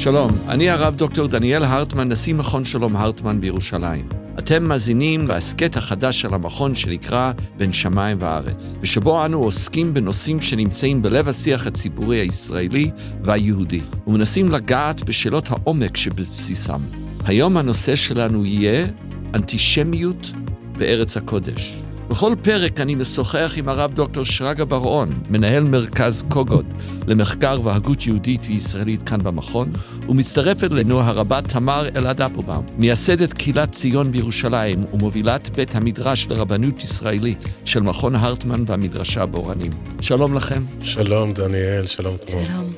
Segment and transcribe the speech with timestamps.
[0.00, 4.08] שלום, אני הרב דוקטור דניאל הרטמן, נשיא מכון שלום הרטמן בירושלים.
[4.38, 11.02] אתם מאזינים להסכת החדש של המכון שנקרא בין שמיים וארץ, ושבו אנו עוסקים בנושאים שנמצאים
[11.02, 12.90] בלב השיח הציבורי הישראלי
[13.24, 16.80] והיהודי, ומנסים לגעת בשאלות העומק שבבסיסם.
[17.24, 18.86] היום הנושא שלנו יהיה
[19.34, 20.32] אנטישמיות
[20.78, 21.82] בארץ הקודש.
[22.10, 26.66] בכל פרק אני משוחח עם הרב דוקטור שרגא בר-און, מנהל מרכז קוגוד
[27.06, 29.72] למחקר והגות יהודית וישראלית כאן במכון,
[30.08, 37.44] ומצטרפת אלינו הרבה תמר אלעד אפלבאום, מייסדת קהילת ציון בירושלים ומובילת בית המדרש לרבנות ישראלית
[37.64, 39.72] של מכון הרטמן והמדרשה באורנים.
[40.00, 40.62] שלום לכם.
[40.82, 42.44] שלום דניאל, שלום תמר.
[42.44, 42.72] שלום.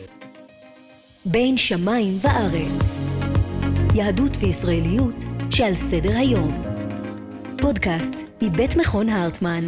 [1.25, 3.07] בין שמיים וארץ,
[3.95, 6.72] יהדות וישראליות שעל סדר היום.
[7.63, 9.65] פודקאסט מבית מכון הרטמן.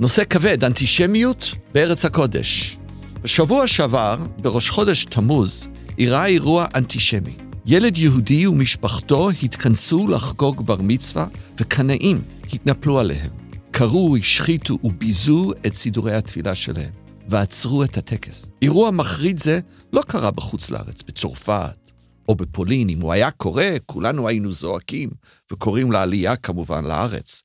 [0.00, 2.76] נושא כבד, אנטישמיות בארץ הקודש.
[3.22, 7.36] בשבוע שעבר, בראש חודש תמוז, אירע אירוע אנטישמי.
[7.66, 11.26] ילד יהודי ומשפחתו התכנסו לחגוג בר מצווה,
[11.60, 13.30] וקנאים התנפלו עליהם.
[13.70, 17.03] קראו, השחיתו וביזו את סידורי התפילה שלהם.
[17.28, 18.46] ועצרו את הטקס.
[18.62, 19.60] אירוע מחריד זה
[19.92, 21.92] לא קרה בחוץ לארץ, בצרפת
[22.28, 22.88] או בפולין.
[22.88, 25.10] אם הוא היה קורה, כולנו היינו זועקים,
[25.52, 27.42] וקוראים לעלייה כמובן לארץ.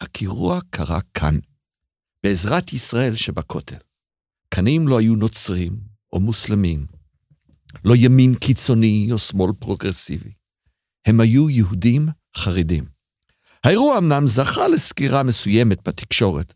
[0.00, 1.38] הקירוע קרה כאן,
[2.24, 3.76] בעזרת ישראל שבכותל.
[4.48, 5.76] קנים לא היו נוצרים
[6.12, 6.86] או מוסלמים,
[7.84, 10.32] לא ימין קיצוני או שמאל פרוגרסיבי.
[11.06, 12.84] הם היו יהודים חרדים.
[13.64, 16.54] האירוע אמנם זכה לסקירה מסוימת בתקשורת,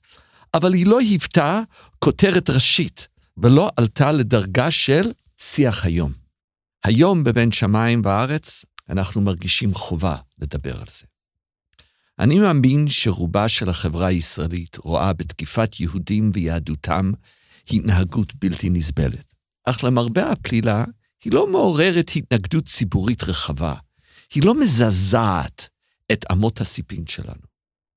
[0.55, 1.61] אבל היא לא היוותה
[1.99, 6.13] כותרת ראשית, ולא עלתה לדרגה של שיח היום.
[6.85, 11.07] היום בבין שמיים וארץ אנחנו מרגישים חובה לדבר על זה.
[12.19, 17.13] אני מאמין שרובה של החברה הישראלית רואה בתקיפת יהודים ויהדותם
[17.71, 19.35] התנהגות בלתי נסבלת.
[19.65, 20.85] אך למרבה הפלילה,
[21.25, 23.75] היא לא מעוררת התנגדות ציבורית רחבה.
[24.35, 25.69] היא לא מזעזעת
[26.13, 27.54] את אמות הסיפין שלנו.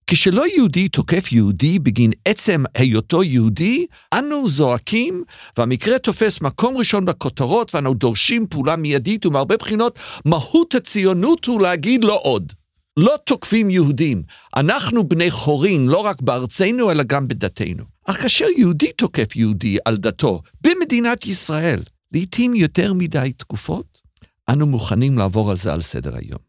[0.10, 5.24] כשלא יהודי תוקף יהודי בגין עצם היותו יהודי, אנו זועקים,
[5.58, 12.04] והמקרה תופס מקום ראשון בכותרות, ואנו דורשים פעולה מיידית, ומהרבה בחינות, מהות הציונות הוא להגיד
[12.04, 12.54] לא עוד.
[12.98, 14.24] לא תוקפים יהודים.
[14.56, 17.84] אנחנו בני חורין, לא רק בארצנו, אלא גם בדתנו.
[18.06, 21.80] אך כאשר יהודי תוקף יהודי על דתו, במדינת ישראל,
[22.12, 24.02] לעתים יותר מדי תקופות,
[24.50, 26.47] אנו מוכנים לעבור על זה על סדר היום.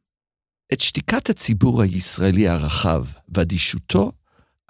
[0.73, 4.12] את שתיקת הציבור הישראלי הרחב ואדישותו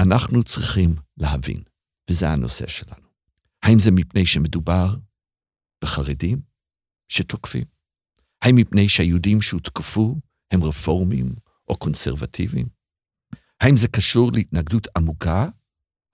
[0.01, 1.63] אנחנו צריכים להבין,
[2.11, 3.09] וזה הנושא שלנו.
[3.63, 4.97] האם זה מפני שמדובר
[5.85, 6.41] בחרדים
[7.09, 7.65] שתוקפים?
[8.43, 10.17] האם מפני שהיהודים שהותקפו
[10.51, 11.35] הם רפורמים
[11.69, 12.67] או קונסרבטיביים?
[13.61, 15.49] האם זה קשור להתנגדות עמוקה,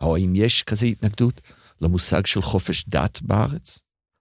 [0.01, 1.41] או האם יש כזה התנגדות
[1.81, 3.79] למושג של חופש דת בארץ?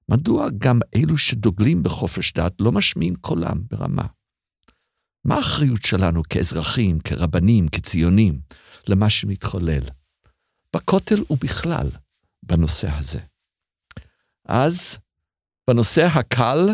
[0.09, 4.05] מדוע גם אלו שדוגלים בחופש דת לא משמיעים קולם ברמה?
[5.25, 8.41] מה האחריות שלנו כאזרחים, כרבנים, כציונים,
[8.87, 9.83] למה שמתחולל?
[10.75, 11.89] בכותל ובכלל
[12.43, 13.19] בנושא הזה.
[14.45, 14.97] אז
[15.69, 16.69] בנושא הקל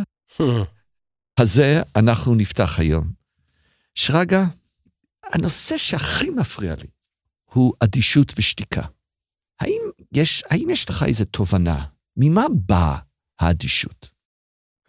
[1.40, 3.12] הזה אנחנו נפתח היום.
[3.96, 4.44] שרגא,
[5.24, 6.88] הנושא שהכי מפריע לי
[7.46, 8.82] הוא אדישות ושתיקה.
[9.60, 9.82] האם
[10.12, 11.86] יש, האם יש לך איזו תובנה?
[12.18, 13.00] ממה באה
[13.40, 14.10] האדישות?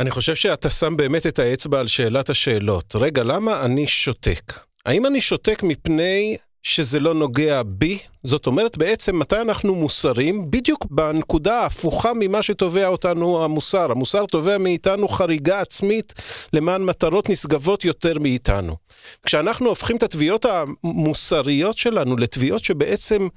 [0.01, 2.97] אני חושב שאתה שם באמת את האצבע על שאלת השאלות.
[2.97, 4.53] רגע, למה אני שותק?
[4.87, 7.99] האם אני שותק מפני שזה לא נוגע בי?
[8.25, 10.51] זאת אומרת, בעצם מתי אנחנו מוסרים?
[10.51, 13.91] בדיוק בנקודה ההפוכה ממה שתובע אותנו המוסר.
[13.91, 16.13] המוסר תובע מאיתנו חריגה עצמית
[16.53, 18.77] למען מטרות נשגבות יותר מאיתנו.
[19.27, 23.29] כשאנחנו הופכים את התביעות המוסריות שלנו לתביעות שבעצם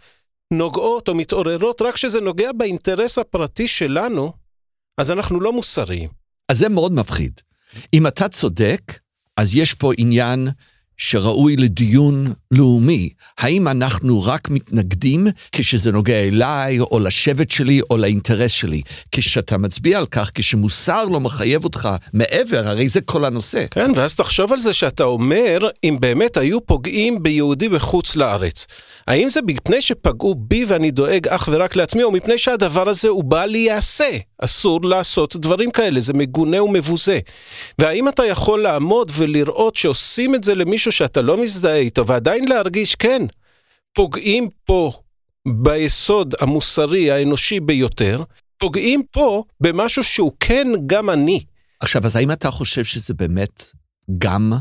[0.53, 4.31] נוגעות או מתעוררות רק כשזה נוגע באינטרס הפרטי שלנו,
[4.97, 6.22] אז אנחנו לא מוסריים.
[6.49, 7.41] אז זה מאוד מפחיד.
[7.93, 8.99] אם אתה צודק,
[9.37, 10.49] אז יש פה עניין
[10.97, 13.09] שראוי לדיון לאומי.
[13.37, 18.81] האם אנחנו רק מתנגדים כשזה נוגע אליי, או לשבט שלי, או לאינטרס שלי?
[19.11, 23.66] כשאתה מצביע על כך, כשמוסר לא מחייב אותך מעבר, הרי זה כל הנושא.
[23.72, 28.67] כן, ואז תחשוב על זה שאתה אומר, אם באמת היו פוגעים ביהודי בחוץ לארץ.
[29.07, 33.23] האם זה מפני שפגעו בי ואני דואג אך ורק לעצמי, או מפני שהדבר הזה הוא
[33.23, 34.09] בא להיעשה?
[34.37, 37.19] אסור לעשות דברים כאלה, זה מגונה ומבוזה.
[37.79, 42.96] והאם אתה יכול לעמוד ולראות שעושים את זה למישהו שאתה לא מזדהה איתו, ועדיין להרגיש,
[42.96, 43.22] כן,
[43.94, 44.91] פוגעים פה
[45.47, 48.24] ביסוד המוסרי, האנושי ביותר,
[48.58, 51.44] פוגעים פה במשהו שהוא כן גם אני.
[51.80, 53.64] עכשיו, אז האם אתה חושב שזה באמת
[54.18, 54.53] גם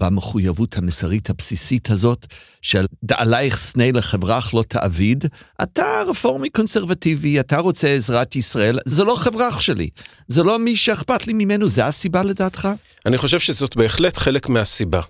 [0.00, 2.26] במחויבות המסרית הבסיסית הזאת,
[2.62, 5.24] של דעלייך סנה לחברך לא תעביד,
[5.62, 9.88] אתה רפורמי קונסרבטיבי, אתה רוצה עזרת ישראל, זה לא חברך שלי,
[10.28, 12.68] זה לא מי שאכפת לי ממנו, זה הסיבה לדעתך?
[13.06, 15.00] אני חושב שזאת בהחלט חלק מהסיבה.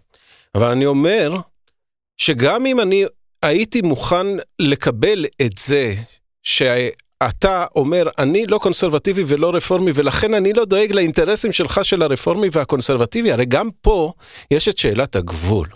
[0.55, 1.35] אבל אני אומר,
[2.17, 3.05] שגם אם אני
[3.43, 4.27] הייתי מוכן
[4.59, 5.95] לקבל את זה,
[7.29, 12.49] אתה אומר, אני לא קונסרבטיבי ולא רפורמי, ולכן אני לא דואג לאינטרסים שלך של הרפורמי
[12.53, 13.33] והקונסרבטיבי.
[13.33, 14.13] הרי גם פה
[14.51, 15.69] יש את שאלת הגבול.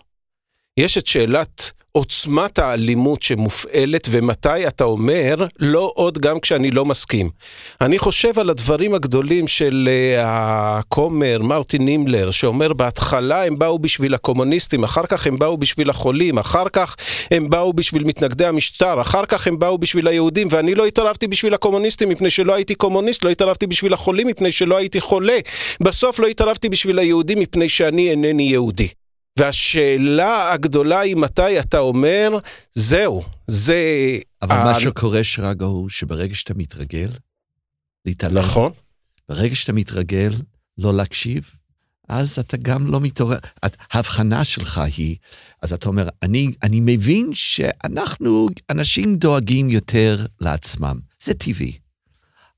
[0.77, 7.31] יש את שאלת עוצמת האלימות שמופעלת ומתי אתה אומר לא עוד גם כשאני לא מסכים.
[7.81, 14.15] אני חושב על הדברים הגדולים של uh, הכומר מרטין נימלר שאומר בהתחלה הם באו בשביל
[14.15, 16.97] הקומוניסטים, אחר כך הם באו בשביל החולים, אחר כך
[17.31, 21.55] הם באו בשביל מתנגדי המשטר, אחר כך הם באו בשביל היהודים ואני לא התערבתי בשביל
[21.55, 25.39] הקומוניסטים מפני שלא הייתי קומוניסט, לא התערבתי בשביל החולים מפני שלא הייתי חולה,
[25.81, 29.06] בסוף לא התערבתי בשביל היהודים מפני שאני אינני יהודי.
[29.39, 32.39] והשאלה הגדולה היא מתי אתה אומר,
[32.75, 33.79] זהו, זה...
[34.43, 34.65] אבל ה...
[34.65, 37.09] מה שקורה, שרגא, הוא שברגע שאתה מתרגל,
[38.07, 38.39] להתעלם.
[38.39, 38.73] נכון.
[39.29, 40.33] ברגע שאתה מתרגל
[40.79, 41.51] לא להקשיב,
[42.09, 43.39] אז אתה גם לא מתעורר.
[43.93, 45.17] ההבחנה שלך היא,
[45.63, 50.99] אז אתה אומר, אני, אני מבין שאנחנו, אנשים דואגים יותר לעצמם.
[51.23, 51.79] זה טבעי.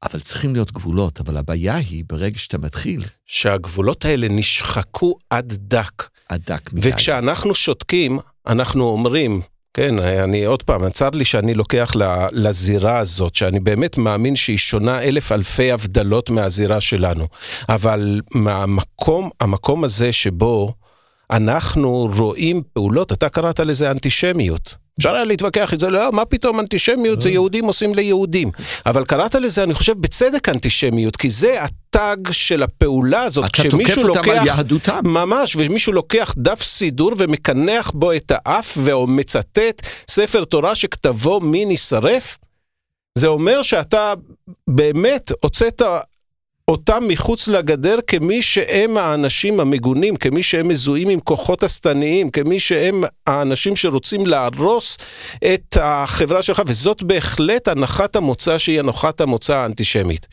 [0.03, 3.01] אבל צריכים להיות גבולות, אבל הבעיה היא, ברגע שאתה מתחיל...
[3.27, 6.09] שהגבולות האלה נשחקו עד דק.
[6.29, 6.89] עד דק מדי.
[6.89, 9.41] וכשאנחנו שותקים, אנחנו אומרים,
[9.75, 11.93] כן, אני עוד פעם, צר לי שאני לוקח
[12.33, 17.27] לזירה הזאת, שאני באמת מאמין שהיא שונה אלף אלפי הבדלות מהזירה שלנו.
[17.69, 20.73] אבל מהמקום, המקום הזה שבו
[21.31, 24.75] אנחנו רואים פעולות, אתה קראת לזה אנטישמיות.
[24.99, 28.51] אפשר היה להתווכח את זה, לא, מה פתאום אנטישמיות, זה יהודים עושים ליהודים.
[28.87, 33.45] אבל קראת לזה, אני חושב, בצדק אנטישמיות, כי זה הטאג של הפעולה הזאת.
[33.45, 35.01] אתה תוקף אותם על יהדותם.
[35.05, 42.39] ממש, ומישהו לוקח דף סידור ומקנח בו את האף ומצטט ספר תורה שכתבו מי נשרף,
[43.19, 44.15] זה אומר שאתה
[44.69, 45.83] באמת הוצאת
[46.69, 53.05] אותם מחוץ לגדר כמי שהם האנשים המגונים, כמי שהם מזוהים עם כוחות השטניים, כמי שהם
[53.27, 54.99] האנשים שרוצים להרוס
[55.55, 60.27] את החברה שלך, וזאת בהחלט הנחת המוצא שהיא הנחת המוצא האנטישמית.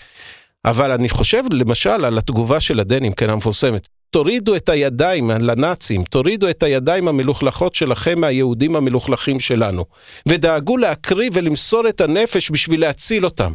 [0.66, 3.88] אבל אני חושב למשל על התגובה של הדנים, כן, המפורסמת.
[4.10, 9.86] תורידו את הידיים לנאצים, תורידו את הידיים המלוכלכות שלכם מהיהודים המלוכלכים שלנו,
[10.28, 13.54] ודאגו להקריב ולמסור את הנפש בשביל להציל אותם.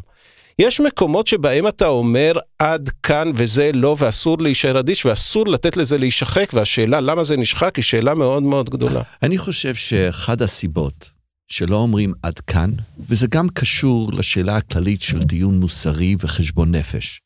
[0.61, 5.99] יש מקומות שבהם אתה אומר עד כאן וזה לא ואסור להישאר אדיש ואסור לתת לזה
[5.99, 9.03] להישחק והשאלה למה זה נשחק היא שאלה מאוד מאוד גדולה.
[9.23, 11.11] אני חושב שאחד הסיבות
[11.49, 17.21] שלא אומרים עד כאן, וזה גם קשור לשאלה הכללית של דיון מוסרי וחשבון נפש,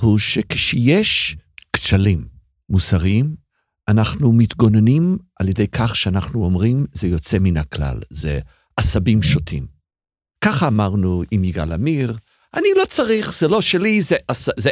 [0.00, 1.36] הוא שכשיש
[1.72, 2.24] כשלים
[2.68, 3.34] מוסריים,
[3.88, 8.38] אנחנו מתגוננים על ידי כך שאנחנו אומרים, זה יוצא מן הכלל, זה
[8.76, 9.66] עשבים שוטים.
[10.44, 12.16] ככה אמרנו עם יגאל עמיר,
[12.56, 14.16] אני לא צריך, זה לא שלי, זה,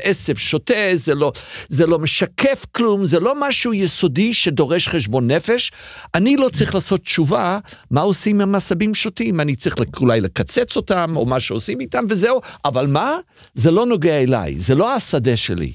[0.04, 1.32] עשב שוטה, זה לא,
[1.68, 5.72] זה לא משקף כלום, זה לא משהו יסודי שדורש חשבון נפש.
[6.14, 7.58] אני לא צריך לעשות תשובה
[7.90, 12.40] מה עושים עם עשבים שוטים, אני צריך אולי לקצץ אותם, או מה שעושים איתם, וזהו.
[12.64, 13.16] אבל מה?
[13.54, 15.72] זה לא נוגע אליי, זה לא השדה שלי.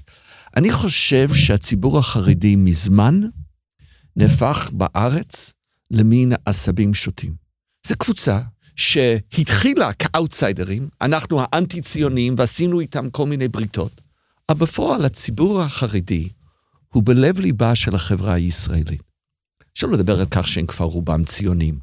[0.55, 3.21] אני חושב שהציבור החרדי מזמן
[4.15, 5.53] נהפך בארץ
[5.91, 7.33] למין עשבים שוטים.
[7.87, 8.39] זו קבוצה
[8.77, 14.01] שהתחילה כאוטסיידרים, אנחנו האנטי-ציונים ועשינו איתם כל מיני בריתות,
[14.49, 16.29] אבל בפועל הציבור החרדי
[16.93, 19.01] הוא בלב ליבה של החברה הישראלית.
[19.73, 21.79] אפשר לדבר על כך שהם כבר רובם ציונים.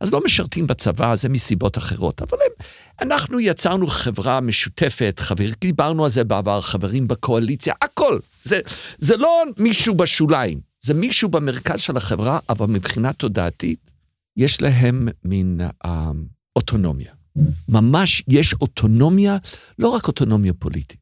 [0.00, 2.66] אז לא משרתים בצבא, זה מסיבות אחרות, אבל הם,
[3.08, 8.18] אנחנו יצרנו חברה משותפת, חבר, דיברנו על זה בעבר, חברים בקואליציה, הכל.
[8.42, 8.60] זה,
[8.98, 13.90] זה לא מישהו בשוליים, זה מישהו במרכז של החברה, אבל מבחינה תודעתית,
[14.36, 16.10] יש להם מין אה,
[16.56, 17.12] אוטונומיה.
[17.68, 19.36] ממש יש אוטונומיה,
[19.78, 21.00] לא רק אוטונומיה פוליטית,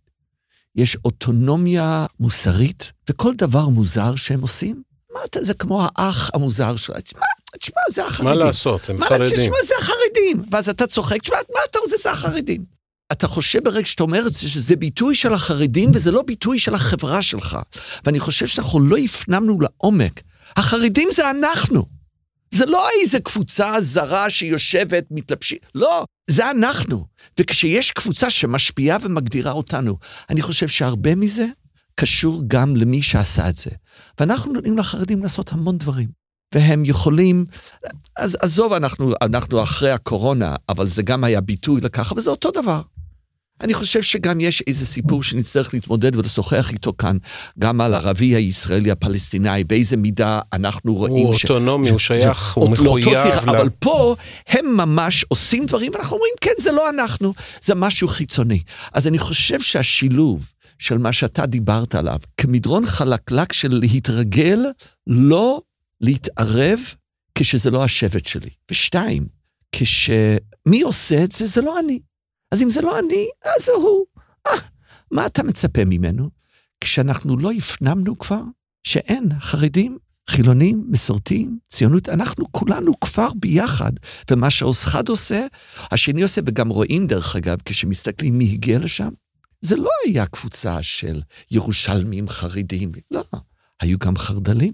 [0.76, 4.82] יש אוטונומיה מוסרית, וכל דבר מוזר שהם עושים,
[5.14, 7.20] מה אתה, זה כמו האח המוזר שלו, תשמע,
[7.58, 8.38] תשמע, זה החרדים.
[8.38, 9.30] מה לעשות, הם מה, חרדים.
[9.30, 10.44] תשמע, זה החרדים.
[10.50, 12.64] ואז אתה צוחק, תשמע, מה אתה רוצה, זה החרדים.
[13.12, 16.74] אתה חושב ברגע שאתה אומר את זה, שזה ביטוי של החרדים, וזה לא ביטוי של
[16.74, 17.58] החברה שלך.
[18.04, 20.20] ואני חושב שאנחנו לא הפנמנו לעומק.
[20.56, 21.86] החרדים זה אנחנו.
[22.50, 27.06] זה לא איזה קבוצה זרה שיושבת, מתלבשים, לא, זה אנחנו.
[27.40, 29.98] וכשיש קבוצה שמשפיעה ומגדירה אותנו,
[30.30, 31.46] אני חושב שהרבה מזה
[31.94, 33.70] קשור גם למי שעשה את זה.
[34.20, 36.24] ואנחנו נותנים לחרדים לעשות המון דברים.
[36.54, 37.46] והם יכולים,
[38.16, 42.50] אז עזוב, אנחנו, אנחנו אחרי הקורונה, אבל זה גם היה ביטוי לכך, אבל זה אותו
[42.50, 42.80] דבר.
[43.60, 47.16] אני חושב שגם יש איזה סיפור שנצטרך להתמודד ולשוחח איתו כאן,
[47.58, 51.26] גם על ערבי הישראלי הפלסטיני, באיזה מידה אנחנו רואים...
[51.26, 51.44] הוא ש...
[51.44, 51.90] אוטונומי, ש...
[51.90, 52.54] הוא שייך, ש...
[52.54, 53.04] הוא מחויב.
[53.04, 53.52] שיח, לה...
[53.52, 54.16] אבל פה
[54.48, 58.60] הם ממש עושים דברים, ואנחנו אומרים, כן, זה לא אנחנו, זה משהו חיצוני.
[58.92, 64.60] אז אני חושב שהשילוב של מה שאתה דיברת עליו, כמדרון חלקלק של להתרגל,
[65.06, 65.60] לא
[66.00, 66.80] להתערב
[67.34, 68.50] כשזה לא השבט שלי.
[68.70, 69.26] ושתיים,
[69.72, 71.98] כשמי עושה את זה, זה לא אני.
[72.54, 74.04] אז אם זה לא אני, אז זה הוא.
[74.46, 74.52] אה,
[75.10, 76.30] מה אתה מצפה ממנו?
[76.80, 78.40] כשאנחנו לא הפנמנו כבר
[78.84, 79.98] שאין חרדים,
[80.30, 83.92] חילונים, מסורתיים, ציונות, אנחנו כולנו כבר ביחד.
[84.30, 85.46] ומה שאחד עושה,
[85.92, 89.10] השני עושה, וגם רואים דרך אגב, כשמסתכלים מי הגיע לשם,
[89.60, 93.24] זה לא היה קבוצה של ירושלמים חרדים, לא,
[93.80, 94.72] היו גם חרדלים.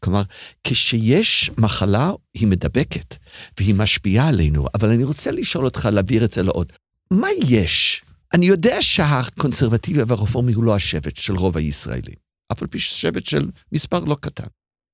[0.00, 0.22] כלומר,
[0.64, 3.16] כשיש מחלה, היא מדבקת,
[3.60, 6.72] והיא משפיעה עלינו, אבל אני רוצה לשאול אותך, להעביר את זה לעוד.
[7.12, 8.02] מה יש?
[8.34, 12.14] אני יודע שהקונסרבטיבי והרפורמי הוא לא השבט של רוב הישראלים,
[12.50, 14.46] אבל פי שבט של מספר לא קטן.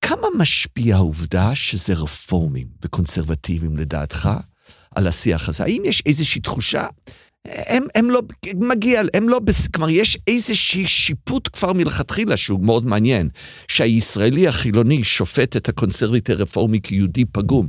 [0.05, 4.29] כמה משפיע העובדה שזה רפורמים וקונסרבטיביים לדעתך
[4.95, 5.65] על השיח הזה?
[5.65, 6.87] האם יש איזושהי תחושה?
[7.47, 8.23] הם, הם לא,
[8.55, 9.41] מגיע, הם לא,
[9.75, 13.29] כלומר, יש איזושהי שיפוט כבר מלכתחילה שהוא מאוד מעניין,
[13.69, 17.69] שהישראלי החילוני שופט את הקונסרבטיבי הרפורמי כיהודי פגום.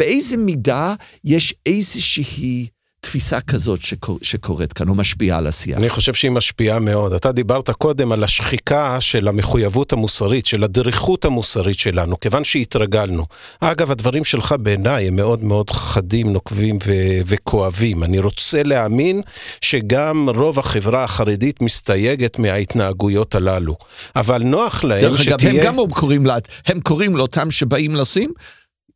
[0.00, 2.68] באיזה מידה יש איזושהי
[3.00, 5.78] תפיסה כזאת שקור, שקורית כאן, או משפיעה על השיח.
[5.78, 7.12] אני חושב שהיא משפיעה מאוד.
[7.12, 13.26] אתה דיברת קודם על השחיקה של המחויבות המוסרית, של הדריכות המוסרית שלנו, כיוון שהתרגלנו.
[13.60, 18.04] אגב, הדברים שלך בעיניי הם מאוד מאוד חדים, נוקבים ו- וכואבים.
[18.04, 19.22] אני רוצה להאמין
[19.60, 23.76] שגם רוב החברה החרדית מסתייגת מההתנהגויות הללו.
[24.16, 25.36] אבל נוח להם דרך שתהיה...
[25.36, 26.36] דרך אגב, הם גם קוראים, לה,
[26.66, 28.32] הם קוראים לאותם שבאים לשים,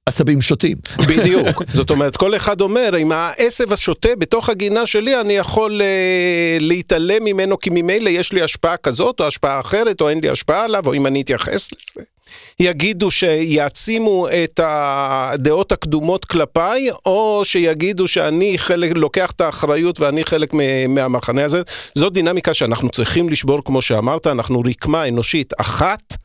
[0.06, 0.76] עשבים שוטים.
[1.08, 1.62] בדיוק.
[1.74, 7.24] זאת אומרת, כל אחד אומר, עם העשב השוטה בתוך הגינה שלי, אני יכול uh, להתעלם
[7.24, 10.82] ממנו, כי ממילא יש לי השפעה כזאת, או השפעה אחרת, או אין לי השפעה עליו,
[10.86, 12.04] או אם אני אתייחס לזה.
[12.60, 20.54] יגידו שיעצימו את הדעות הקדומות כלפיי, או שיגידו שאני חלק, לוקח את האחריות ואני חלק
[20.88, 21.62] מהמחנה הזה.
[21.94, 26.16] זאת דינמיקה שאנחנו צריכים לשבור, כמו שאמרת, אנחנו רקמה אנושית אחת.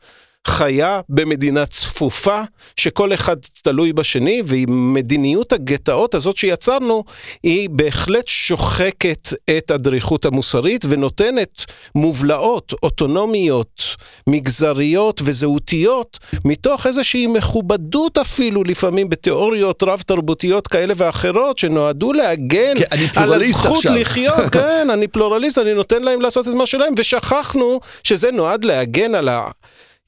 [0.46, 2.42] חיה במדינה צפופה,
[2.76, 7.04] שכל אחד תלוי בשני, ומדיניות הגטאות הזאת שיצרנו,
[7.42, 9.28] היא בהחלט שוחקת
[9.58, 11.64] את הדריכות המוסרית ונותנת
[11.94, 13.82] מובלעות אוטונומיות,
[14.28, 22.74] מגזריות וזהותיות, מתוך איזושהי מכובדות אפילו לפעמים בתיאוריות רב-תרבותיות כאלה ואחרות, שנועדו להגן
[23.16, 23.94] על הזכות עכשיו.
[23.94, 24.48] לחיות.
[24.52, 29.28] כן, אני פלורליסט, אני נותן להם לעשות את מה שלהם, ושכחנו שזה נועד להגן על
[29.28, 29.48] ה...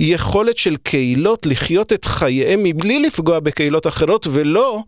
[0.01, 4.83] יכולת של קהילות לחיות את חייהם מבלי לפגוע בקהילות אחרות ולא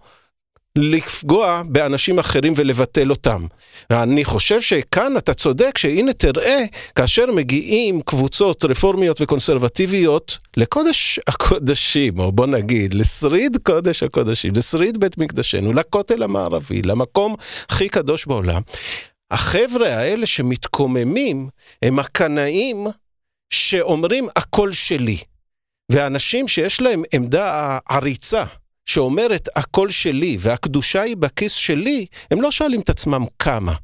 [0.77, 3.47] לפגוע באנשים אחרים ולבטל אותם.
[3.91, 6.65] אני חושב שכאן אתה צודק שהנה תראה,
[6.95, 15.19] כאשר מגיעים קבוצות רפורמיות וקונסרבטיביות לקודש הקודשים, או בוא נגיד, לשריד קודש הקודשים, לשריד בית
[15.19, 17.35] מקדשנו, לכותל המערבי, למקום
[17.69, 18.63] הכי קדוש בעולם,
[19.31, 21.49] החבר'ה האלה שמתקוממים
[21.83, 22.87] הם הקנאים
[23.53, 25.19] שאומרים הכל שלי.
[25.93, 28.45] ואנשים שיש להם עמדה עריצה,
[28.87, 33.75] שאומרת הכל שלי והקדושה היא בכיס שלי, הם לא שואלים את עצמם כמה.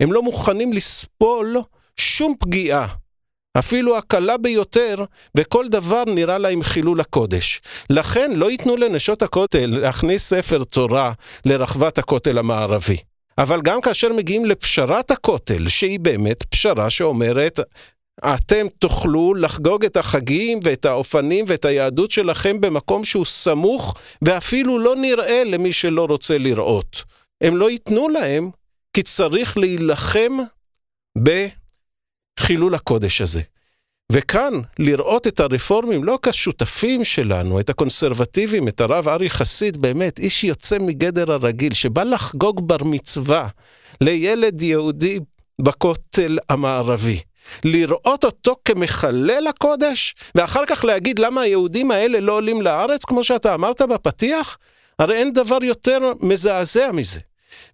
[0.00, 1.56] הם לא מוכנים לסבול
[1.96, 2.86] שום פגיעה,
[3.58, 5.04] אפילו הקלה ביותר,
[5.36, 7.60] וכל דבר נראה להם חילול הקודש.
[7.90, 11.12] לכן לא ייתנו לנשות הכותל להכניס ספר תורה
[11.44, 12.96] לרחבת הכותל המערבי.
[13.38, 17.60] אבל גם כאשר מגיעים לפשרת הכותל, שהיא באמת פשרה שאומרת,
[18.24, 24.96] אתם תוכלו לחגוג את החגים ואת האופנים ואת היהדות שלכם במקום שהוא סמוך ואפילו לא
[24.96, 27.04] נראה למי שלא רוצה לראות.
[27.40, 28.50] הם לא ייתנו להם,
[28.92, 30.32] כי צריך להילחם
[31.18, 33.40] בחילול הקודש הזה.
[34.12, 40.44] וכאן, לראות את הרפורמים לא כשותפים שלנו, את הקונסרבטיבים, את הרב ארי חסיד, באמת, איש
[40.44, 43.48] יוצא מגדר הרגיל, שבא לחגוג בר מצווה
[44.00, 45.18] לילד יהודי
[45.60, 47.20] בכותל המערבי.
[47.64, 53.54] לראות אותו כמחלל הקודש, ואחר כך להגיד למה היהודים האלה לא עולים לארץ, כמו שאתה
[53.54, 54.58] אמרת בפתיח?
[54.98, 57.20] הרי אין דבר יותר מזעזע מזה.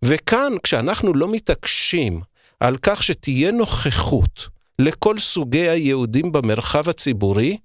[0.03, 2.21] וכאן, כשאנחנו לא מתעקשים
[2.61, 4.47] על כך שתהיה נוכחות
[4.79, 7.57] לכל סוגי היהודים במרחב הציבורי,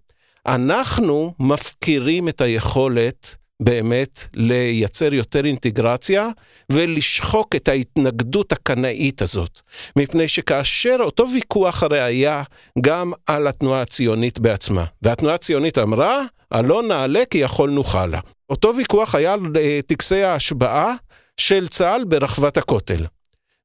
[0.47, 6.29] אנחנו מפקירים את היכולת באמת לייצר יותר אינטגרציה
[6.71, 9.59] ולשחוק את ההתנגדות הקנאית הזאת.
[9.95, 12.43] מפני שכאשר אותו ויכוח הרי היה
[12.81, 14.85] גם על התנועה הציונית בעצמה.
[15.01, 18.19] והתנועה הציונית אמרה, הלא נעלה כי יכולנו חלה.
[18.49, 20.93] אותו ויכוח היה על אה, טקסי ההשבעה
[21.37, 23.05] של צה"ל ברחבת הכותל.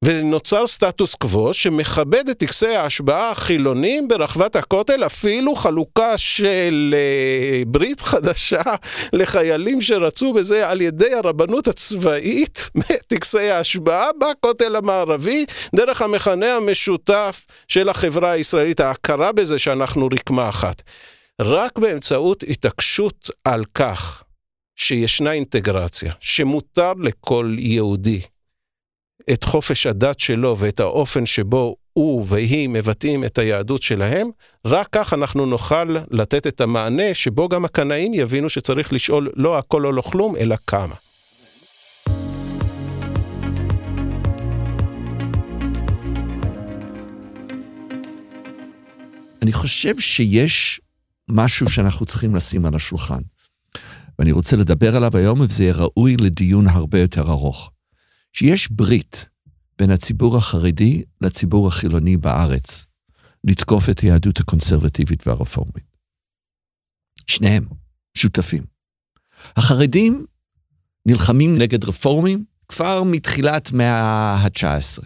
[0.05, 8.01] ונוצר סטטוס קוו שמכבד את טקסי ההשבעה החילונים ברחבת הכותל, אפילו חלוקה של uh, ברית
[8.01, 8.63] חדשה
[9.13, 12.71] לחיילים שרצו בזה על ידי הרבנות הצבאית,
[13.09, 20.83] טקסי ההשבעה בכותל המערבי, דרך המכנה המשותף של החברה הישראלית, ההכרה בזה שאנחנו רקמה אחת.
[21.43, 24.23] רק באמצעות התעקשות על כך
[24.77, 28.21] שישנה אינטגרציה, שמותר לכל יהודי
[29.33, 34.29] את חופש הדת שלו ואת האופן שבו הוא והיא מבטאים את היהדות שלהם,
[34.65, 39.87] רק כך אנחנו נוכל לתת את המענה שבו גם הקנאים יבינו שצריך לשאול לא הכל
[39.87, 40.95] או לא כלום, אלא כמה.
[49.43, 50.81] אני חושב שיש
[51.31, 53.21] משהו שאנחנו צריכים לשים על השולחן.
[54.19, 57.71] ואני רוצה לדבר עליו היום, וזה יהיה ראוי לדיון הרבה יותר ארוך.
[58.39, 59.29] שיש ברית
[59.79, 62.87] בין הציבור החרדי לציבור החילוני בארץ,
[63.45, 65.97] לתקוף את היהדות הקונסרבטיבית והרפורמית.
[67.27, 67.65] שניהם
[68.17, 68.65] שותפים.
[69.57, 70.27] החרדים
[71.07, 75.05] נלחמים נגד רפורמים כבר מתחילת מאה ה-19.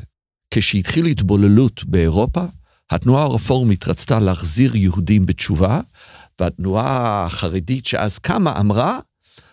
[0.55, 2.45] כשהתחילה התבוללות באירופה,
[2.91, 5.81] התנועה הרפורמית רצתה להחזיר יהודים בתשובה,
[6.41, 8.99] והתנועה החרדית שאז קמה אמרה,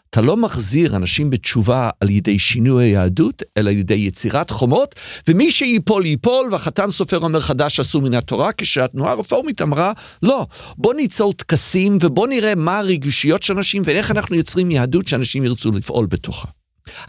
[0.10, 4.96] אתה לא מחזיר אנשים בתשובה על ידי שינוי היהדות, אלא על ידי יצירת חומות,
[5.28, 10.48] ומי שיפול ייפול, והחתן סופר אומר חדש עשו מן התורה, כשהתנועה הרפורמית אמרה, לא,
[10.78, 15.72] בוא ניצור טקסים ובוא נראה מה הרגישויות של אנשים ואיך אנחנו יוצרים יהדות שאנשים ירצו
[15.72, 16.48] לפעול בתוכה.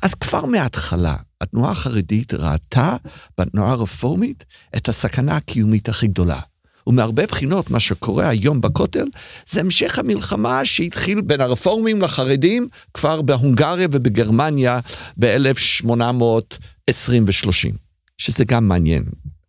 [0.02, 2.97] אז כבר מההתחלה, התנועה החרדית ראתה
[3.40, 4.45] בתנועה הרפורמית
[4.76, 6.40] את הסכנה הקיומית הכי גדולה.
[6.88, 9.07] ומהרבה בחינות, מה שקורה היום בכותל,
[9.49, 14.80] זה המשך המלחמה שהתחיל בין הרפורמים לחרדים כבר בהונגריה ובגרמניה
[15.18, 17.75] ב-1820 ו-30,
[18.18, 19.04] שזה גם מעניין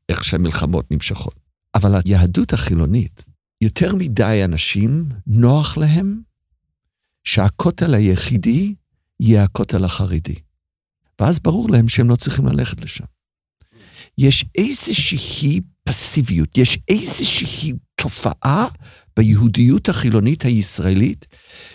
[0.09, 1.35] איך שהמלחמות נמשכות.
[1.75, 3.25] אבל היהדות החילונית,
[3.61, 6.21] יותר מדי אנשים, נוח להם
[7.23, 8.75] שהכותל היחידי
[9.19, 10.35] יהיה הכותל החרדי.
[11.21, 13.03] ואז ברור להם שהם לא צריכים ללכת לשם.
[14.17, 18.67] יש איזושהי פסיביות, יש איזושהי תופעה
[19.17, 21.25] ביהודיות החילונית הישראלית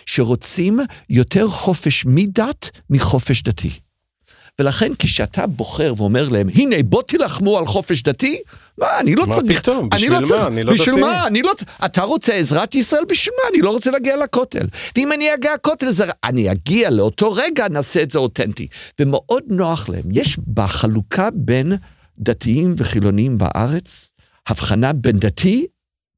[0.05, 3.69] שרוצים יותר חופש מדת מחופש דתי.
[4.59, 8.39] ולכן כשאתה בוחר ואומר להם, הנה, בוא תילחמו על חופש דתי,
[8.77, 9.51] מה, אני לא מה צריך...
[9.51, 9.89] מה פתאום?
[9.89, 10.27] בשביל לא מה?
[10.27, 11.01] צריך, אני לא בשביל דתי.
[11.01, 11.27] מה?
[11.27, 11.53] אני לא...
[11.85, 13.03] אתה רוצה עזרת ישראל?
[13.09, 13.49] בשביל מה?
[13.53, 14.67] אני לא רוצה להגיע לכותל.
[14.95, 16.05] ואם אני אגיע לכותל, זה...
[16.23, 18.67] אני אגיע לאותו רגע, נעשה את זה אותנטי.
[18.99, 20.03] ומאוד נוח להם.
[20.11, 21.73] יש בחלוקה בין
[22.19, 24.11] דתיים וחילונים בארץ,
[24.47, 25.67] הבחנה בין דתי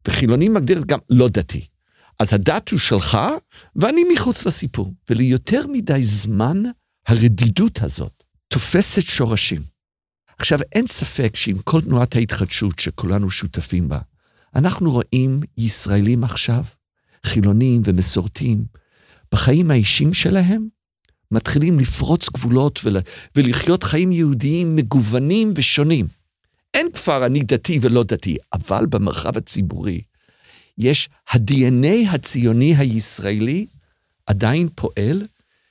[0.08, 1.68] וחילונים מגדיר גם לא דתי.
[2.20, 3.18] אז הדת הוא שלך,
[3.76, 4.94] ואני מחוץ לסיפור.
[5.10, 6.64] וליותר מדי זמן,
[7.08, 9.62] הרדידות הזאת תופסת שורשים.
[10.40, 14.00] עכשיו, אין ספק שעם כל תנועת ההתחדשות שכולנו שותפים בה,
[14.56, 16.64] אנחנו רואים ישראלים עכשיו,
[17.26, 18.66] חילונים ומסורתיים,
[19.32, 20.68] בחיים האישיים שלהם,
[21.32, 22.98] מתחילים לפרוץ גבולות ול,
[23.36, 26.08] ולחיות חיים יהודיים מגוונים ושונים.
[26.74, 30.02] אין כבר אני דתי ולא דתי, אבל במרחב הציבורי
[30.78, 33.66] יש ה-DNA הציוני הישראלי
[34.26, 35.28] עדיין פועל,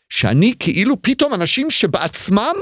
[0.08, 2.54] שאני כאילו פתאום אנשים שבעצמם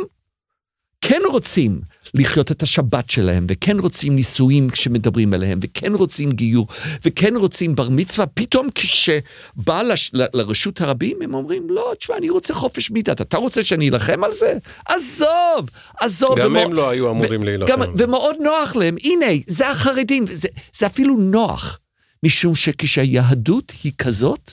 [1.09, 1.81] כן רוצים
[2.15, 6.67] לחיות את השבת שלהם, וכן רוצים נישואים כשמדברים עליהם, וכן רוצים גיור,
[7.05, 12.31] וכן רוצים בר מצווה, פתאום כשבא לש, ל, לרשות הרבים, הם אומרים, לא, תשמע, אני
[12.31, 14.53] רוצה חופש מדת, אתה רוצה שאני אלחם על זה?
[14.87, 16.39] עזוב, עזוב.
[16.39, 17.73] גם ומאוד- הם לא היו אמורים ו- להילחם.
[17.73, 21.79] גם, ומאוד נוח להם, הנה, זה החרדים, זה, זה אפילו נוח,
[22.25, 24.53] משום שכשהיהדות היא כזאת,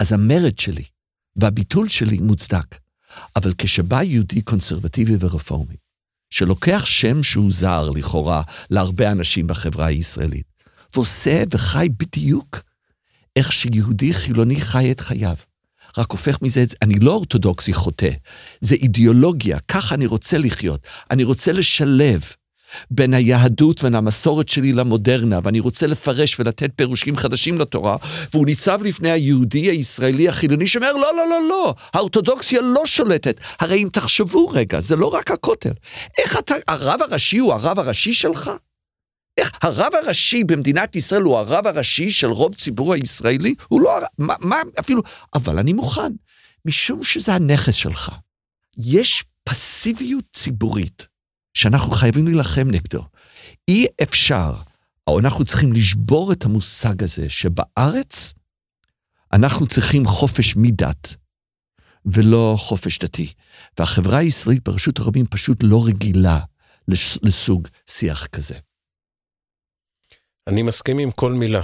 [0.00, 0.84] אז המרד שלי
[1.36, 2.85] והביטול שלי מוצדק.
[3.36, 5.76] אבל כשבא יהודי קונסרבטיבי ורפורמי,
[6.30, 10.46] שלוקח שם שהוא זר לכאורה להרבה אנשים בחברה הישראלית,
[10.94, 12.62] ועושה וחי בדיוק
[13.36, 15.36] איך שיהודי חילוני חי את חייו.
[15.98, 18.10] רק הופך מזה, אני לא אורתודוקסי חוטא,
[18.60, 20.86] זה אידיאולוגיה, ככה אני רוצה לחיות.
[21.10, 22.22] אני רוצה לשלב
[22.90, 27.96] בין היהדות ובין המסורת שלי למודרנה, ואני רוצה לפרש ולתת פירושים חדשים לתורה,
[28.32, 33.40] והוא ניצב לפני היהודי הישראלי החילוני שאומר, לא, לא, לא, לא, האורתודוקסיה לא שולטת.
[33.60, 35.72] הרי אם תחשבו רגע, זה לא רק הכותל.
[36.18, 38.50] איך אתה, הרב הראשי הוא הרב הראשי שלך?
[39.38, 43.54] איך הרב הראשי במדינת ישראל הוא הרב הראשי של רוב ציבור הישראלי?
[43.68, 45.02] הוא לא, מה, מה אפילו,
[45.34, 46.12] אבל אני מוכן,
[46.64, 48.12] משום שזה הנכס שלך.
[48.78, 51.15] יש פסיביות ציבורית
[51.56, 53.04] שאנחנו חייבים להילחם נגדו.
[53.68, 54.54] אי אפשר,
[55.06, 58.34] או אנחנו צריכים לשבור את המושג הזה שבארץ
[59.32, 61.16] אנחנו צריכים חופש מדת
[62.06, 63.32] ולא חופש דתי.
[63.78, 66.40] והחברה הישראלית ברשות הרבים פשוט לא רגילה
[67.22, 68.58] לסוג שיח כזה.
[70.46, 71.62] אני מסכים עם כל מילה.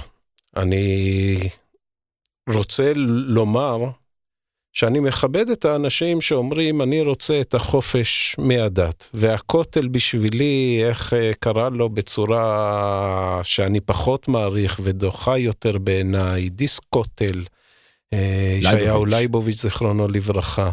[0.55, 1.49] אני
[2.49, 2.93] רוצה
[3.27, 3.77] לומר
[4.73, 9.09] שאני מכבד את האנשים שאומרים, אני רוצה את החופש מהדת.
[9.13, 17.43] והכותל בשבילי, איך אה, קרא לו בצורה שאני פחות מעריך ודוחה יותר בעיניי, דיסקוטל,
[18.13, 20.69] אה, ישעיהו לייבוביץ', זיכרונו לברכה.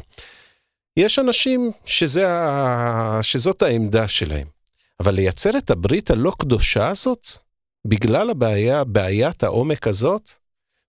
[0.96, 2.26] יש אנשים שזה.
[3.22, 4.46] שזאת העמדה שלהם.
[5.00, 7.28] אבל לייצר את הברית הלא קדושה הזאת,
[7.86, 10.30] בגלל הבעיה, בעיית העומק הזאת,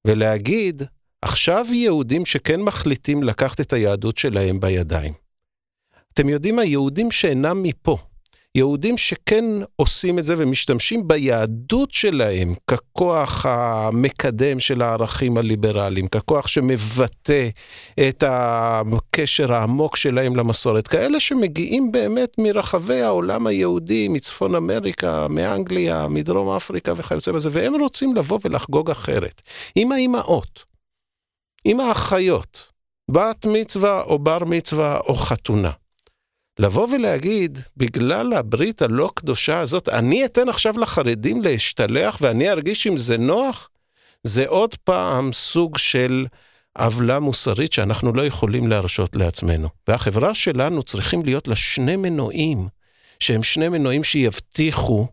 [0.08, 0.84] ולהגיד,
[1.22, 5.14] עכשיו יהודים שכן מחליטים לקחת את היהדות שלהם בידיים.
[6.14, 6.66] אתם יודעים מה?
[6.66, 7.98] יהודים שאינם מפה,
[8.56, 17.50] יהודים שכן עושים את זה ומשתמשים ביהדות שלהם ככוח המקדם של הערכים הליברליים, ככוח שמבטא
[18.00, 20.88] את הקשר העמוק שלהם למסורת.
[20.88, 28.16] כאלה שמגיעים באמת מרחבי העולם היהודי, מצפון אמריקה, מאנגליה, מדרום אפריקה וכיוצא בזה, והם רוצים
[28.16, 29.42] לבוא ולחגוג אחרת.
[29.76, 30.71] עם האימהות,
[31.66, 32.68] עם האחיות,
[33.12, 35.72] בת מצווה או בר מצווה או חתונה.
[36.60, 42.98] לבוא ולהגיד, בגלל הברית הלא קדושה הזאת, אני אתן עכשיו לחרדים להשתלח ואני ארגיש אם
[42.98, 43.70] זה נוח?
[44.24, 46.26] זה עוד פעם סוג של
[46.78, 49.70] עוולה מוסרית שאנחנו לא יכולים להרשות לעצמנו.
[49.88, 52.68] והחברה שלנו צריכים להיות לה שני מנועים,
[53.20, 55.08] שהם שני מנועים שיבטיחו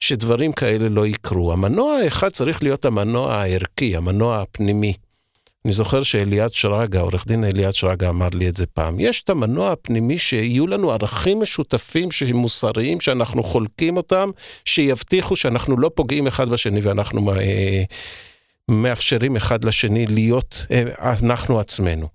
[0.00, 1.52] שדברים כאלה לא יקרו.
[1.52, 4.94] המנוע האחד צריך להיות המנוע הערכי, המנוע הפנימי.
[5.64, 9.00] אני זוכר שאליעד שרגא, עורך דין אליעד שרגא אמר לי את זה פעם.
[9.00, 14.30] יש את המנוע הפנימי שיהיו לנו ערכים משותפים שהם מוסריים, שאנחנו חולקים אותם,
[14.64, 17.82] שיבטיחו שאנחנו לא פוגעים אחד בשני ואנחנו אה,
[18.70, 20.82] מאפשרים אחד לשני להיות אה,
[21.22, 22.08] אנחנו עצמנו.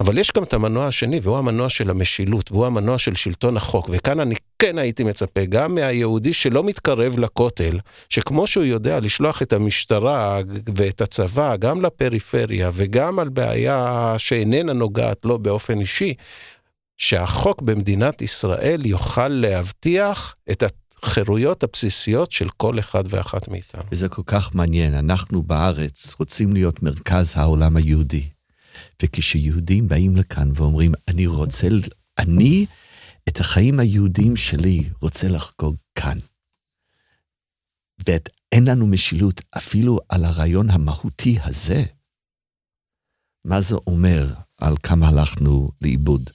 [0.00, 3.88] אבל יש גם את המנוע השני, והוא המנוע של המשילות, והוא המנוע של שלטון החוק.
[3.92, 9.52] וכאן אני כן הייתי מצפה, גם מהיהודי שלא מתקרב לכותל, שכמו שהוא יודע לשלוח את
[9.52, 10.40] המשטרה
[10.76, 16.14] ואת הצבא גם לפריפריה, וגם על בעיה שאיננה נוגעת לו באופן אישי,
[16.96, 20.62] שהחוק במדינת ישראל יוכל להבטיח את
[21.02, 23.82] החירויות הבסיסיות של כל אחד ואחת מאיתנו.
[23.92, 28.28] וזה כל כך מעניין, אנחנו בארץ רוצים להיות מרכז העולם היהודי.
[29.02, 31.68] וכשיהודים באים לכאן ואומרים, אני רוצה,
[32.18, 32.66] אני
[33.28, 36.18] את החיים היהודיים שלי רוצה לחגוג כאן.
[38.06, 41.84] ואין לנו משילות אפילו על הרעיון המהותי הזה.
[43.44, 44.26] מה זה אומר
[44.60, 46.30] על כמה הלכנו לאיבוד?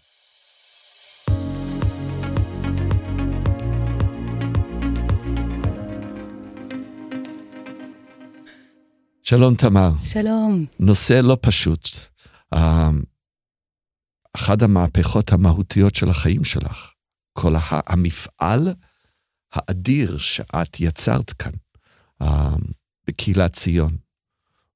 [9.30, 9.92] שלום, תמר.
[10.04, 10.66] שלום.
[10.80, 11.88] נושא לא פשוט.
[12.54, 12.90] אה,
[14.36, 16.92] אחת המהפכות המהותיות של החיים שלך.
[17.34, 17.54] כל
[17.88, 18.74] המפעל
[19.54, 21.52] האדיר שאת יצרת כאן
[22.22, 22.56] אה,
[23.08, 23.98] בקהילת ציון.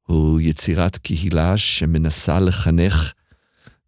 [0.08, 3.14] הוא יצירת קהילה שמנסה לחנך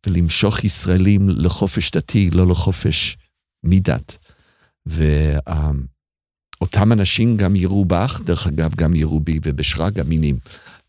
[0.05, 3.17] ולמשוך ישראלים לחופש דתי, לא לחופש
[3.63, 4.17] מדת.
[6.63, 10.37] ואותם אנשים גם יראו בך, דרך אגב, גם יראו בי ובשרגא המינים.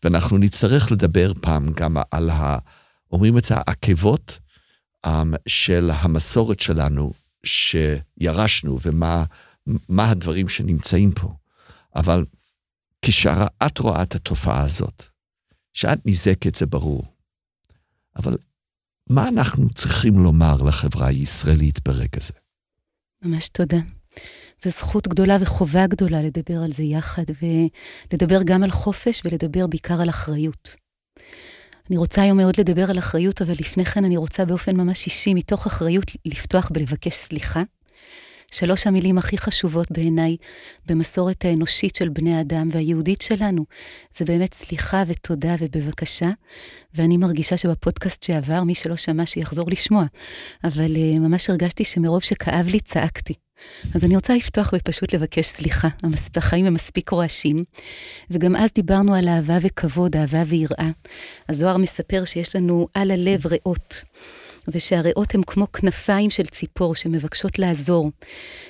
[0.03, 2.57] ואנחנו נצטרך לדבר פעם גם על ה...
[3.11, 4.39] אומרים את זה, העקבות
[5.05, 5.09] um,
[5.47, 7.13] של המסורת שלנו
[7.45, 11.33] שירשנו ומה הדברים שנמצאים פה.
[11.95, 12.25] אבל
[13.01, 15.05] כשאת רואה את התופעה הזאת,
[15.73, 17.03] שאת נזקת זה ברור,
[18.15, 18.37] אבל
[19.09, 22.33] מה אנחנו צריכים לומר לחברה הישראלית ברגע זה?
[23.21, 23.77] ממש תודה.
[24.65, 30.01] זו זכות גדולה וחובה גדולה לדבר על זה יחד, ולדבר גם על חופש ולדבר בעיקר
[30.01, 30.75] על אחריות.
[31.89, 35.33] אני רוצה היום מאוד לדבר על אחריות, אבל לפני כן אני רוצה באופן ממש אישי,
[35.33, 37.63] מתוך אחריות, לפתוח בלבקש סליחה.
[38.51, 40.37] שלוש המילים הכי חשובות בעיניי
[40.85, 43.65] במסורת האנושית של בני אדם והיהודית שלנו,
[44.17, 46.29] זה באמת סליחה ותודה ובבקשה.
[46.93, 50.05] ואני מרגישה שבפודקאסט שעבר, מי שלא שמע שיחזור לשמוע.
[50.63, 53.44] אבל uh, ממש הרגשתי שמרוב שכאב לי, צעקתי.
[53.95, 55.87] אז אני רוצה לפתוח ופשוט לבקש סליחה.
[56.37, 57.63] החיים הם מספיק רועשים.
[58.29, 60.89] וגם אז דיברנו על אהבה וכבוד, אהבה ויראה.
[61.49, 64.03] הזוהר מספר שיש לנו על הלב ריאות.
[64.67, 68.11] ושהריאות הן כמו כנפיים של ציפור שמבקשות לעזור.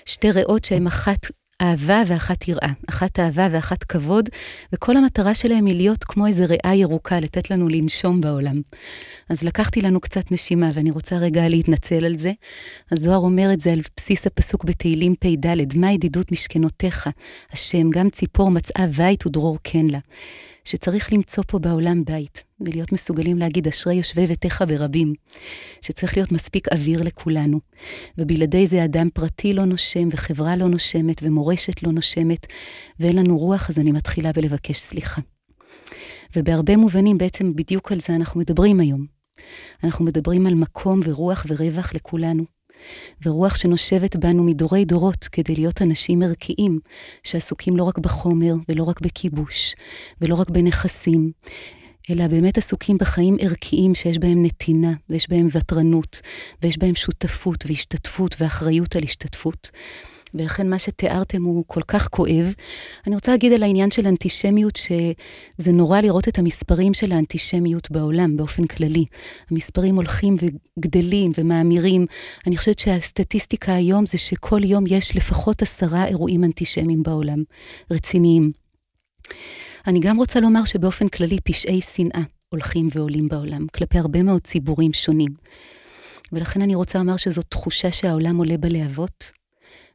[0.06, 1.26] שתי ריאות שהן אחת
[1.62, 4.30] אהבה ואחת יראה, אחת אהבה ואחת כבוד,
[4.74, 8.56] וכל המטרה שלהם היא להיות כמו איזה ריאה ירוקה, לתת לנו לנשום בעולם.
[9.30, 12.32] אז לקחתי לנו קצת נשימה, ואני רוצה רגע להתנצל על זה.
[12.92, 17.10] הזוהר אומר את זה על בסיס הפסוק בתהילים פ"ד, מה ידידות משכנותיך,
[17.52, 20.00] השם, גם ציפור מצאה בית ודרור כן לה.
[20.66, 22.45] שצריך למצוא פה בעולם בית.
[22.60, 25.14] ולהיות מסוגלים להגיד אשרי יושבי ביתך ברבים,
[25.82, 27.60] שצריך להיות מספיק אוויר לכולנו.
[28.18, 32.46] ובלעדי זה אדם פרטי לא נושם, וחברה לא נושמת, ומורשת לא נושמת,
[33.00, 35.22] ואין לנו רוח, אז אני מתחילה בלבקש סליחה.
[36.36, 39.06] ובהרבה מובנים בעצם בדיוק על זה אנחנו מדברים היום.
[39.84, 42.44] אנחנו מדברים על מקום ורוח ורווח לכולנו.
[43.26, 46.80] ורוח שנושבת בנו מדורי דורות כדי להיות אנשים ערכיים,
[47.24, 49.76] שעסוקים לא רק בחומר ולא רק בכיבוש,
[50.22, 51.32] ולא רק בנכסים,
[52.10, 56.22] אלא באמת עסוקים בחיים ערכיים שיש בהם נתינה, ויש בהם ותרנות,
[56.62, 59.72] ויש בהם שותפות והשתתפות ואחריות על השתתפות.
[60.34, 62.54] ולכן מה שתיארתם הוא כל כך כואב.
[63.08, 68.38] אני רוצה להגיד על העניין של אנטישמיות, שזה נורא לראות את המספרים של האנטישמיות בעולם
[68.38, 69.06] באופן כללי.
[69.52, 70.36] המספרים הולכים
[70.78, 72.06] וגדלים ומאמירים.
[72.48, 77.44] אני חושבת שהסטטיסטיקה היום זה שכל יום יש לפחות עשרה אירועים אנטישמיים בעולם,
[77.92, 78.52] רציניים.
[79.88, 84.94] אני גם רוצה לומר שבאופן כללי פשעי שנאה הולכים ועולים בעולם, כלפי הרבה מאוד ציבורים
[84.94, 85.32] שונים.
[86.32, 89.32] ולכן אני רוצה לומר שזו תחושה שהעולם עולה בלהבות,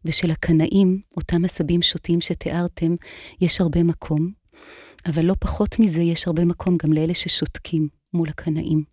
[0.04, 2.94] ושל הקנאים, אותם עשבים שוטים שתיארתם,
[3.40, 4.30] יש הרבה מקום,
[5.06, 8.84] אבל לא פחות מזה, יש הרבה מקום גם לאלה ששותקים מול הקנאים.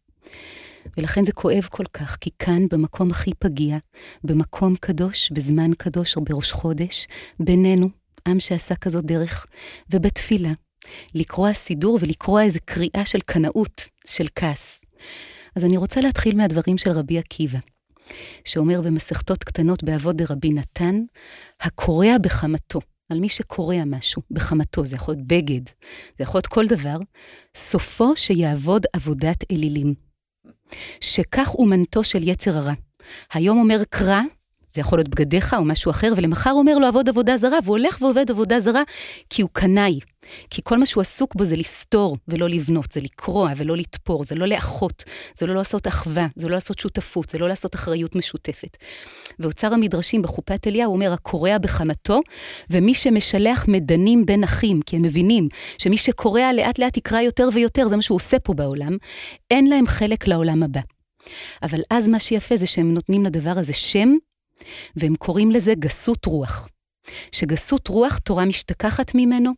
[0.98, 3.78] ולכן זה כואב כל כך, כי כאן, במקום הכי פגיע,
[4.24, 7.08] במקום קדוש, בזמן קדוש או בראש חודש,
[7.40, 7.90] בינינו,
[8.28, 9.46] עם שעשה כזאת דרך,
[9.94, 10.52] ובתפילה,
[11.16, 14.86] לקרוע סידור ולקרוע איזו קריאה של קנאות, של כעס.
[15.56, 17.60] אז אני רוצה להתחיל מהדברים של רבי עקיבא.
[18.46, 20.96] שאומר במסכתות קטנות באבות דרבי נתן,
[21.62, 22.80] הקורע בחמתו.
[23.10, 25.68] על מי שקורע משהו בחמתו, זה יכול להיות בגד,
[26.18, 26.98] זה יכול להיות כל דבר,
[27.56, 29.94] סופו שיעבוד עבודת אלילים.
[31.02, 32.74] שכך אומנתו של יצר הרע.
[33.34, 34.22] היום אומר קרא,
[34.78, 38.02] זה יכול להיות בגדיך או משהו אחר, ולמחר אומר לו עבוד עבודה זרה, והוא הולך
[38.02, 38.84] ועובד עבודה זרה,
[39.30, 40.00] כי הוא קנאי.
[40.50, 44.36] כי כל מה שהוא עסוק בו זה לסתור ולא לבנות, זה לקרוע ולא לתפור, זה
[44.36, 45.04] לא לאחות,
[45.38, 48.78] זה לא לעשות אחווה, זה לא לעשות שותפות, זה לא לעשות אחריות משותפת.
[49.40, 52.20] ואוצר המדרשים בחופת אליהו אומר, הקורע בחמתו,
[52.70, 57.88] ומי שמשלח מדנים בין אחים, כי הם מבינים שמי שקורע לאט לאט יקרא יותר ויותר,
[57.88, 58.98] זה מה שהוא עושה פה בעולם,
[59.52, 60.82] אין להם חלק לעולם הבא.
[61.64, 64.16] אבל אז מה שיפה זה שהם נותנים לדבר הזה שם,
[64.96, 66.70] והם קוראים לזה גסות רוח.
[67.32, 69.52] שגסות רוח תורה משתכחת ממנו,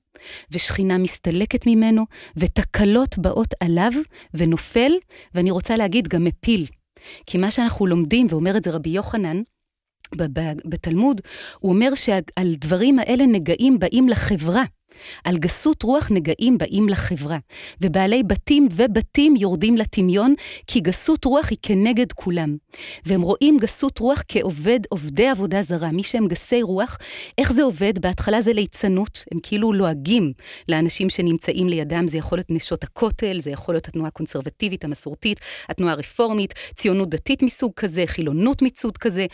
[0.52, 2.06] ושכינה מסתלקת ממנו,
[2.38, 3.92] ותקלות באות עליו,
[4.34, 4.92] ונופל,
[5.34, 6.66] ואני רוצה להגיד גם מפיל.
[7.26, 9.42] כי מה שאנחנו לומדים, ואומר את זה רבי יוחנן,
[10.66, 11.22] בתלמוד,
[11.60, 14.64] הוא אומר שעל דברים האלה נגעים באים לחברה.
[15.24, 17.38] על גסות רוח נגעים באים לחברה,
[17.82, 20.34] ובעלי בתים ובתים יורדים לטמיון,
[20.68, 22.58] כי גסות רוח היא כנגד כולם.
[23.06, 26.98] והם רואים גסות רוח כעובד, עובדי עבודה זרה, מי שהם גסי רוח,
[27.38, 28.00] איך זה עובד?
[28.00, 30.34] בהתחלה זה ליצנות, הם כאילו לועגים
[30.70, 35.94] לאנשים שנמצאים לידם, זה יכול להיות נשות הכותל, זה יכול להיות התנועה הקונסרבטיבית, המסורתית, התנועה
[35.94, 39.26] הרפורמית, ציונות דתית מסוג כזה, חילונות מסוג כזה.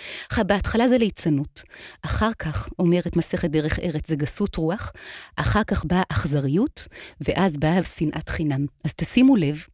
[0.47, 1.63] בהתחלה זה ליצנות.
[2.01, 4.91] אחר כך, אומרת מסכת דרך ארץ, זה גסות רוח,
[5.35, 6.87] אחר כך באה אכזריות,
[7.21, 8.65] ואז באה שנאת חינם.
[8.85, 9.65] אז תשימו לב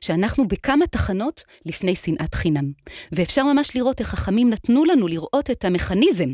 [0.00, 2.72] שאנחנו בכמה תחנות לפני שנאת חינם.
[3.12, 6.28] ואפשר ממש לראות איך חכמים נתנו לנו לראות את המכניזם,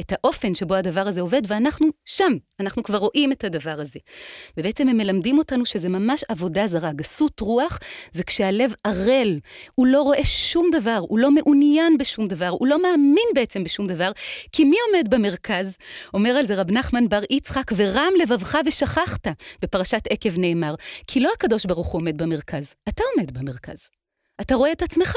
[0.00, 3.98] את האופן שבו הדבר הזה עובד, ואנחנו שם, אנחנו כבר רואים את הדבר הזה.
[4.56, 6.92] ובעצם הם מלמדים אותנו שזה ממש עבודה זרה.
[6.92, 7.78] גסות רוח
[8.12, 9.38] זה כשהלב ערל,
[9.74, 13.86] הוא לא רואה שום דבר, הוא לא מעוניין בשום דבר, הוא לא מאמין בעצם בשום
[13.86, 14.12] דבר,
[14.52, 15.76] כי מי עומד במרכז?
[16.14, 19.26] אומר על זה רב נחמן בר יצחק, ורם לבבך ושכחת,
[19.62, 20.74] בפרשת עקב נאמר,
[21.06, 23.88] כי לא הקדוש ברוך הוא עומד במרכז, אתה עומד במרכז.
[24.40, 25.16] אתה רואה את עצמך.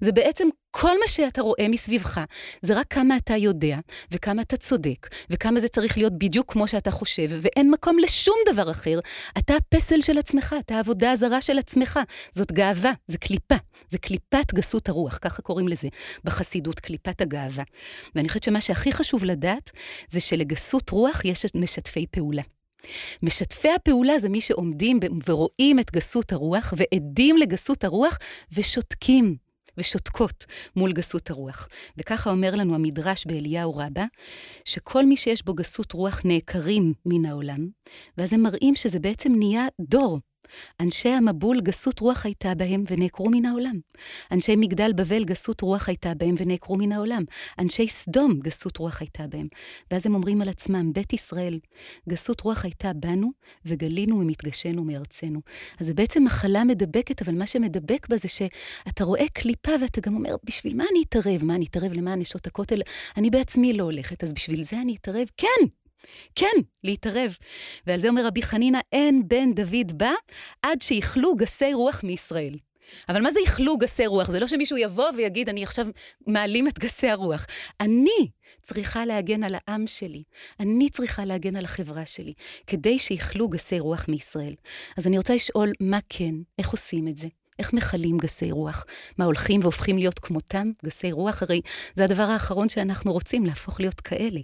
[0.00, 2.20] זה בעצם כל מה שאתה רואה מסביבך,
[2.62, 3.78] זה רק כמה אתה יודע,
[4.10, 8.70] וכמה אתה צודק, וכמה זה צריך להיות בדיוק כמו שאתה חושב, ואין מקום לשום דבר
[8.70, 8.98] אחר.
[9.38, 12.00] אתה הפסל של עצמך, אתה העבודה הזרה של עצמך.
[12.32, 13.54] זאת גאווה, זה קליפה.
[13.88, 15.88] זה קליפת גסות הרוח, ככה קוראים לזה
[16.24, 17.64] בחסידות, קליפת הגאווה.
[18.14, 19.70] ואני חושבת שמה שהכי חשוב לדעת,
[20.10, 22.42] זה שלגסות רוח יש משתפי פעולה.
[23.22, 28.18] משתפי הפעולה זה מי שעומדים ורואים את גסות הרוח, ועדים לגסות הרוח,
[28.52, 29.36] ושותקים.
[29.78, 31.68] ושותקות מול גסות הרוח.
[31.96, 34.04] וככה אומר לנו המדרש באליהו רבה,
[34.64, 37.68] שכל מי שיש בו גסות רוח נעקרים מן העולם,
[38.18, 40.18] ואז הם מראים שזה בעצם נהיה דור.
[40.80, 43.78] אנשי המבול גסות רוח הייתה בהם ונעקרו מן העולם.
[44.32, 47.22] אנשי מגדל בבל גסות רוח הייתה בהם ונעקרו מן העולם.
[47.58, 49.48] אנשי סדום גסות רוח הייתה בהם.
[49.90, 51.58] ואז הם אומרים על עצמם, בית ישראל,
[52.08, 53.30] גסות רוח הייתה בנו
[53.64, 55.40] וגלינו ממתגשנו מארצנו.
[55.80, 60.14] אז זה בעצם מחלה מדבקת, אבל מה שמדבק בה זה שאתה רואה קליפה ואתה גם
[60.14, 61.44] אומר, בשביל מה אני אתערב?
[61.44, 62.80] מה, אני אתערב למען נשות הכותל?
[63.16, 65.26] אני בעצמי לא הולכת, אז בשביל זה אני אתערב?
[65.36, 65.87] כן!
[66.34, 67.36] כן, להתערב.
[67.86, 70.12] ועל זה אומר רבי חנינא, אין בן דוד בא
[70.62, 72.54] עד שיכלו גסי רוח מישראל.
[73.08, 74.30] אבל מה זה יכלו גסי רוח?
[74.30, 75.86] זה לא שמישהו יבוא ויגיד, אני עכשיו
[76.26, 77.46] מעלים את גסי הרוח.
[77.80, 78.28] אני
[78.62, 80.22] צריכה להגן על העם שלי,
[80.60, 82.32] אני צריכה להגן על החברה שלי,
[82.66, 84.54] כדי שיכלו גסי רוח מישראל.
[84.96, 86.34] אז אני רוצה לשאול, מה כן?
[86.58, 87.28] איך עושים את זה?
[87.58, 88.84] איך מכלים גסי רוח?
[89.18, 91.42] מה, הולכים והופכים להיות כמותם, גסי רוח?
[91.42, 91.60] הרי
[91.94, 94.40] זה הדבר האחרון שאנחנו רוצים, להפוך להיות כאלה.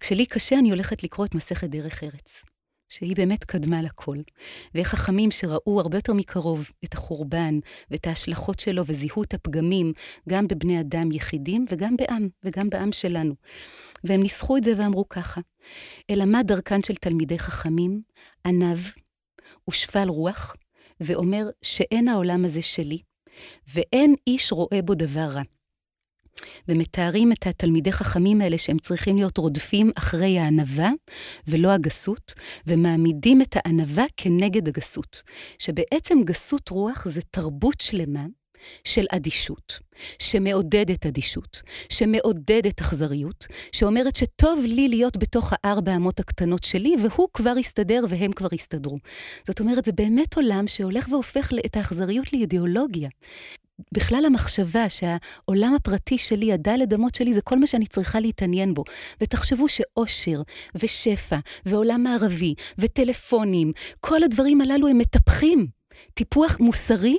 [0.00, 2.44] כשלי קשה, אני הולכת לקרוא את מסכת דרך ארץ.
[2.90, 4.16] שהיא באמת קדמה לכל.
[4.74, 7.58] ואיך חכמים שראו הרבה יותר מקרוב את החורבן
[7.90, 9.92] ואת ההשלכות שלו וזיהו את הפגמים,
[10.28, 13.34] גם בבני אדם יחידים וגם בעם, וגם בעם שלנו.
[14.04, 15.40] והם ניסחו את זה ואמרו ככה,
[16.10, 18.02] אלא מה דרכן של תלמידי חכמים,
[18.46, 18.78] עניו
[19.70, 20.56] ושפל רוח,
[21.00, 22.98] ואומר שאין העולם הזה שלי,
[23.74, 25.42] ואין איש רואה בו דבר רע.
[26.68, 30.90] ומתארים את התלמידי חכמים האלה שהם צריכים להיות רודפים אחרי הענווה
[31.46, 32.34] ולא הגסות,
[32.66, 35.22] ומעמידים את הענווה כנגד הגסות.
[35.58, 38.26] שבעצם גסות רוח זה תרבות שלמה
[38.84, 39.80] של אדישות,
[40.18, 47.58] שמעודדת אדישות, שמעודדת אכזריות, שאומרת שטוב לי להיות בתוך הארבע אמות הקטנות שלי, והוא כבר
[47.58, 48.98] יסתדר והם כבר יסתדרו.
[49.46, 53.08] זאת אומרת, זה באמת עולם שהולך והופך את האכזריות לאידיאולוגיה.
[53.92, 58.84] בכלל המחשבה שהעולם הפרטי שלי, הדלת אמות שלי, זה כל מה שאני צריכה להתעניין בו.
[59.20, 60.42] ותחשבו שאושר,
[60.74, 65.79] ושפע, ועולם מערבי, וטלפונים, כל הדברים הללו הם מטפחים.
[66.14, 67.16] טיפוח מוסרי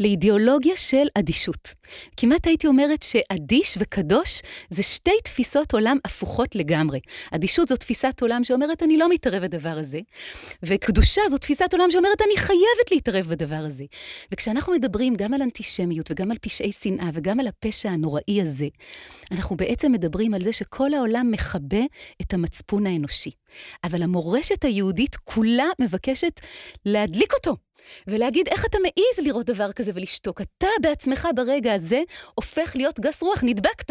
[0.00, 1.74] לאידיאולוגיה של אדישות.
[2.16, 7.00] כמעט הייתי אומרת שאדיש וקדוש זה שתי תפיסות עולם הפוכות לגמרי.
[7.30, 9.98] אדישות זו תפיסת עולם שאומרת, אני לא מתערב בדבר הזה,
[10.62, 13.84] וקדושה זו תפיסת עולם שאומרת, אני חייבת להתערב בדבר הזה.
[14.32, 18.68] וכשאנחנו מדברים גם על אנטישמיות וגם על פשעי שנאה וגם על הפשע הנוראי הזה,
[19.30, 21.82] אנחנו בעצם מדברים על זה שכל העולם מכבה
[22.22, 23.30] את המצפון האנושי.
[23.84, 26.40] אבל המורשת היהודית כולה מבקשת
[26.86, 27.56] להדליק אותו.
[28.06, 30.40] ולהגיד, איך אתה מעז לראות דבר כזה ולשתוק?
[30.40, 32.02] אתה בעצמך ברגע הזה
[32.34, 33.90] הופך להיות גס רוח, נדבקת.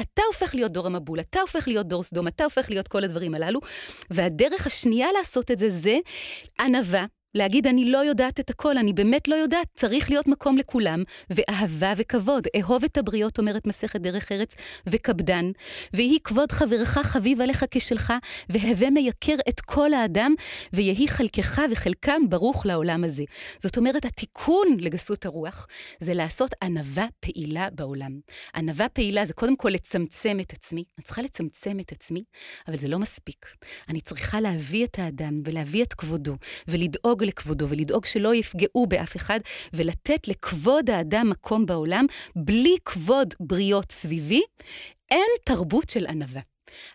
[0.00, 3.34] אתה הופך להיות דור המבול, אתה הופך להיות דור סדום, אתה הופך להיות כל הדברים
[3.34, 3.60] הללו.
[4.10, 5.98] והדרך השנייה לעשות את זה זה
[6.60, 7.04] ענווה,
[7.36, 11.92] להגיד, אני לא יודעת את הכל, אני באמת לא יודעת, צריך להיות מקום לכולם, ואהבה
[11.96, 12.46] וכבוד.
[12.60, 14.54] אהוב את הבריות, אומרת מסכת דרך ארץ,
[14.86, 15.50] וכבדן,
[15.94, 18.12] ויהי כבוד חברך חביב עליך כשלך,
[18.48, 20.34] והווה מייקר את כל האדם,
[20.72, 23.24] ויהי חלקך וחלקם ברוך לעולם הזה.
[23.58, 25.66] זאת אומרת, התיקון לגסות הרוח,
[26.00, 28.20] זה לעשות ענווה פעילה בעולם.
[28.54, 32.24] ענווה פעילה זה קודם כל לצמצם את עצמי, אני צריכה לצמצם את עצמי,
[32.68, 33.46] אבל זה לא מספיק.
[33.88, 36.36] אני צריכה להביא את האדם, ולהביא את כבודו,
[36.68, 39.40] ולדאוג לכבודו ולדאוג שלא יפגעו באף אחד,
[39.72, 44.42] ולתת לכבוד האדם מקום בעולם, בלי כבוד בריות סביבי,
[45.10, 46.40] אין תרבות של ענווה.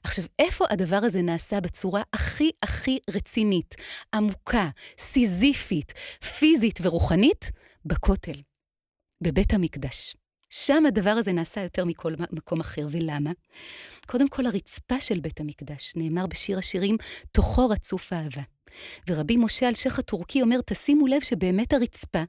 [0.03, 3.75] עכשיו, איפה הדבר הזה נעשה בצורה הכי הכי רצינית,
[4.13, 5.93] עמוקה, סיזיפית,
[6.39, 7.51] פיזית ורוחנית?
[7.85, 8.41] בכותל,
[9.23, 10.15] בבית המקדש.
[10.49, 13.31] שם הדבר הזה נעשה יותר מכל מקום אחר, ולמה?
[14.07, 16.97] קודם כל, הרצפה של בית המקדש, נאמר בשיר השירים,
[17.31, 18.41] תוכו רצוף אהבה.
[19.09, 22.23] ורבי משה אלשיך הטורקי אומר, תשימו לב שבאמת הרצפה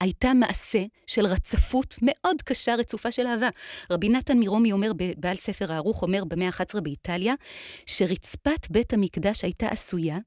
[0.00, 3.48] הייתה מעשה של רצפות מאוד קשה, רצופה של אהבה.
[3.90, 7.34] רבי נתן מרומי אומר, בעל ספר הערוך, אומר במאה ה-11 באיטליה,
[7.86, 10.18] שרצפת בית המקדש הייתה עשויה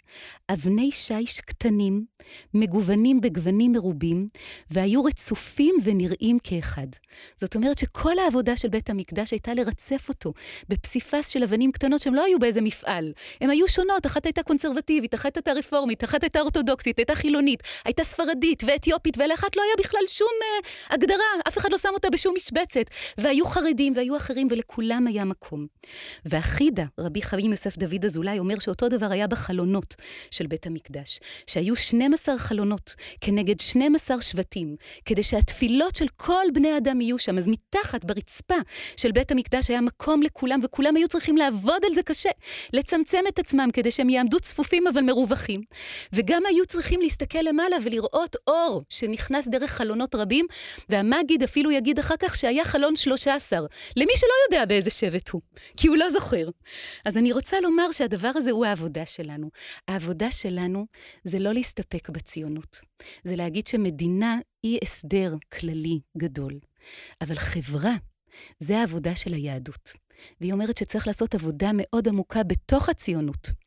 [0.50, 2.06] אבני שיש קטנים,
[2.54, 4.28] מגוונים בגוונים מרובים,
[4.70, 6.88] והיו רצופים ונראים כאחד.
[7.42, 10.34] זאת אומרת שכל העבודה של בית המקדש הייתה לרצף אותו
[10.70, 13.14] בפסיפס של אבנים קטנות שהם לא היו באיזה מפעל.
[13.42, 18.04] הן היו שונות, אחת הייתה קונסרבטיבית, אחת הייתה רפורמית, אחת הייתה אורתודוקסית, הייתה חילונית, הייתה
[18.04, 22.36] ספרדית ואתיופית, ולאחת לא היה בכלל שום uh, הגדרה, אף אחד לא שם אותה בשום
[22.36, 22.86] משבצת.
[23.18, 25.68] והיו חרדים והיו אחרים, ולכולם היה מקום.
[26.26, 29.96] והחידה, רבי חיים יוסף דוד אזולאי, אומר שאותו דבר היה בחלונות
[30.32, 37.02] של בית המקדש, שהיו 12 חלונות כנגד 12 שבטים, כדי שהתפילות של כל בני אדם
[37.02, 37.38] יהיו שם.
[37.38, 38.56] אז מתחת, ברצפה
[38.98, 42.30] של בית המקדש, היה מקום לכולם, וכולם היו צריכים לעבוד על זה קשה,
[42.74, 45.62] לצמצם את עצמם כדי שהם יעמדו צפופים אבל מרווחים.
[46.14, 50.46] וגם היו צריכים להסתכל למעלה ולראות אור שנכנס דרך חלונות רבים,
[50.90, 53.60] והמגיד אפילו יגיד אחר כך שהיה חלון 13,
[53.96, 55.42] למי שלא יודע באיזה שבט הוא,
[55.78, 56.50] כי הוא לא זוכר.
[57.06, 59.50] אז אני רוצה לומר שהדבר הזה הוא העבודה שלנו.
[59.88, 60.86] העבודה שלנו
[61.24, 62.82] זה לא להסתפק בציונות,
[63.24, 66.60] זה להגיד שמדינה היא הסדר כללי גדול,
[67.22, 67.96] אבל חברה
[68.60, 69.94] זה העבודה של היהדות.
[70.42, 73.65] והיא אומרת שצריך לעשות עבודה מאוד עמוקה בתוך הציונות.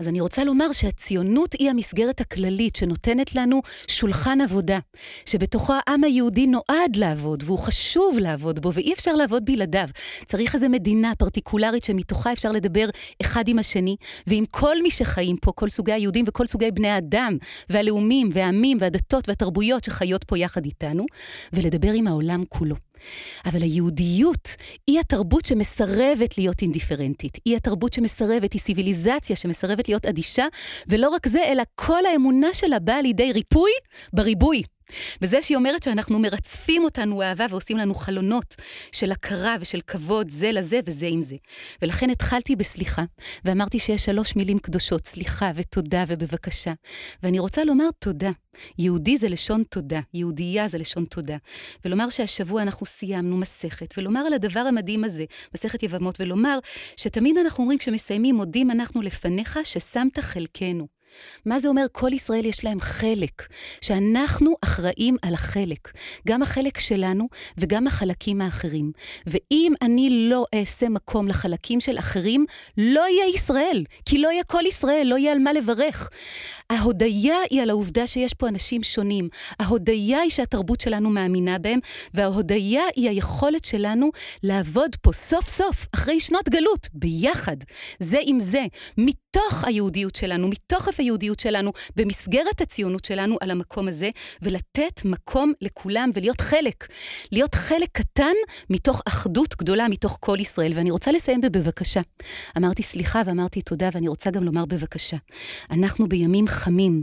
[0.00, 4.78] אז אני רוצה לומר שהציונות היא המסגרת הכללית שנותנת לנו שולחן עבודה,
[5.26, 9.88] שבתוכו העם היהודי נועד לעבוד, והוא חשוב לעבוד בו, ואי אפשר לעבוד בלעדיו.
[10.26, 12.88] צריך איזו מדינה פרטיקולרית שמתוכה אפשר לדבר
[13.22, 13.96] אחד עם השני,
[14.26, 17.36] ועם כל מי שחיים פה, כל סוגי היהודים וכל סוגי בני האדם,
[17.70, 21.06] והלאומים, והעמים, והדתות, והתרבויות שחיות פה יחד איתנו,
[21.52, 22.76] ולדבר עם העולם כולו.
[23.46, 24.48] אבל היהודיות
[24.86, 27.38] היא התרבות שמסרבת להיות אינדיפרנטית.
[27.44, 30.46] היא התרבות שמסרבת, היא סיביליזציה שמסרבת להיות אדישה,
[30.88, 33.70] ולא רק זה, אלא כל האמונה שלה באה לידי ריפוי
[34.12, 34.62] בריבוי.
[35.20, 38.54] בזה שהיא אומרת שאנחנו מרצפים אותנו אהבה ועושים לנו חלונות
[38.92, 41.36] של הכרה ושל כבוד זה לזה וזה עם זה.
[41.82, 43.04] ולכן התחלתי בסליחה,
[43.44, 46.72] ואמרתי שיש שלוש מילים קדושות, סליחה ותודה ובבקשה.
[47.22, 48.30] ואני רוצה לומר תודה.
[48.78, 51.36] יהודי זה לשון תודה, יהודייה זה לשון תודה.
[51.84, 55.24] ולומר שהשבוע אנחנו סיימנו מסכת, ולומר על הדבר המדהים הזה,
[55.54, 56.58] מסכת יבמות, ולומר
[56.96, 60.95] שתמיד אנחנו אומרים כשמסיימים, מודים אנחנו לפניך ששמת חלקנו.
[61.44, 61.86] מה זה אומר?
[61.92, 63.46] כל ישראל יש להם חלק,
[63.80, 65.92] שאנחנו אחראים על החלק,
[66.28, 68.92] גם החלק שלנו וגם החלקים האחרים.
[69.26, 72.46] ואם אני לא אעשה מקום לחלקים של אחרים,
[72.78, 76.10] לא יהיה ישראל, כי לא יהיה כל ישראל, לא יהיה על מה לברך.
[76.70, 79.28] ההודיה היא על העובדה שיש פה אנשים שונים.
[79.60, 81.78] ההודיה היא שהתרבות שלנו מאמינה בהם,
[82.14, 84.10] וההודיה היא היכולת שלנו
[84.42, 87.56] לעבוד פה סוף סוף, אחרי שנות גלות, ביחד,
[88.00, 88.64] זה עם זה,
[88.98, 94.10] מתוך היהודיות שלנו, מתוקף היהודיות שלנו, במסגרת הציונות שלנו על המקום הזה,
[94.42, 96.86] ולתת מקום לכולם ולהיות חלק.
[97.32, 98.34] להיות חלק קטן
[98.70, 100.72] מתוך אחדות גדולה, מתוך כל ישראל.
[100.74, 102.00] ואני רוצה לסיים בבקשה.
[102.56, 105.16] אמרתי סליחה ואמרתי תודה, ואני רוצה גם לומר בבקשה.
[105.70, 107.02] אנחנו בימים חמים,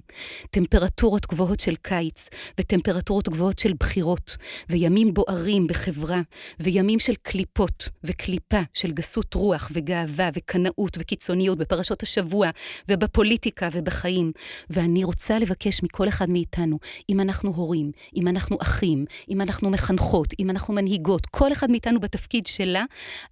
[0.50, 2.30] טמפרטורות גבוהות של קיץ,
[2.60, 4.38] וטמפרטורות גבוהות של בחירות,
[4.70, 6.22] וימים בוערים בחברה,
[6.60, 12.50] וימים של קליפות וקליפה של גסות רוח וגאווה וקנאות וקיצוניות בפרשות השבוע
[12.90, 14.32] ובפוליטיקה ובחיים.
[14.70, 16.80] ואני רוצה לבקש מכל אחד מאיתנו,
[17.10, 22.00] אם אנחנו הורים, אם אנחנו אחים, אם אנחנו מחנכות, אם אנחנו מנהיגות, כל אחד מאיתנו
[22.00, 22.84] בתפקיד שלה,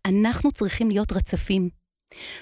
[0.05, 1.80] אנחנו צריכים להיות רצפים.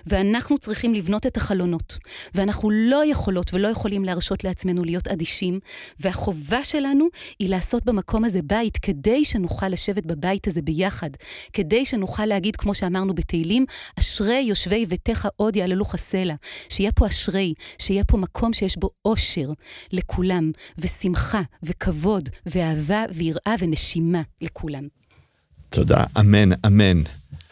[0.05, 1.97] ואנחנו צריכים לבנות את החלונות,
[2.35, 5.59] ואנחנו לא יכולות ולא יכולים להרשות לעצמנו להיות אדישים,
[5.99, 7.07] והחובה שלנו
[7.39, 11.09] היא לעשות במקום הזה בית, כדי שנוכל לשבת בבית הזה ביחד,
[11.53, 13.65] כדי שנוכל להגיד, כמו שאמרנו בתהילים,
[13.99, 16.35] אשרי יושבי ביתך עוד יעללוך הסלע,
[16.69, 19.49] שיהיה פה אשרי, שיהיה פה מקום שיש בו אושר
[19.91, 24.87] לכולם, ושמחה, וכבוד, ואהבה, ויראה, ונשימה לכולם.
[25.69, 27.01] תודה, אמן, אמן.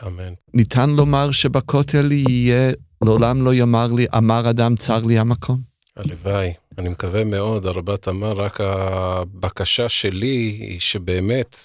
[0.03, 0.33] אמן.
[0.53, 2.71] ניתן לומר שבכותל יהיה,
[3.01, 5.61] לעולם לא יאמר לי, אמר אדם צר לי המקום?
[5.95, 11.57] הלוואי, אני מקווה מאוד, הרבה תמר, רק הבקשה שלי היא שבאמת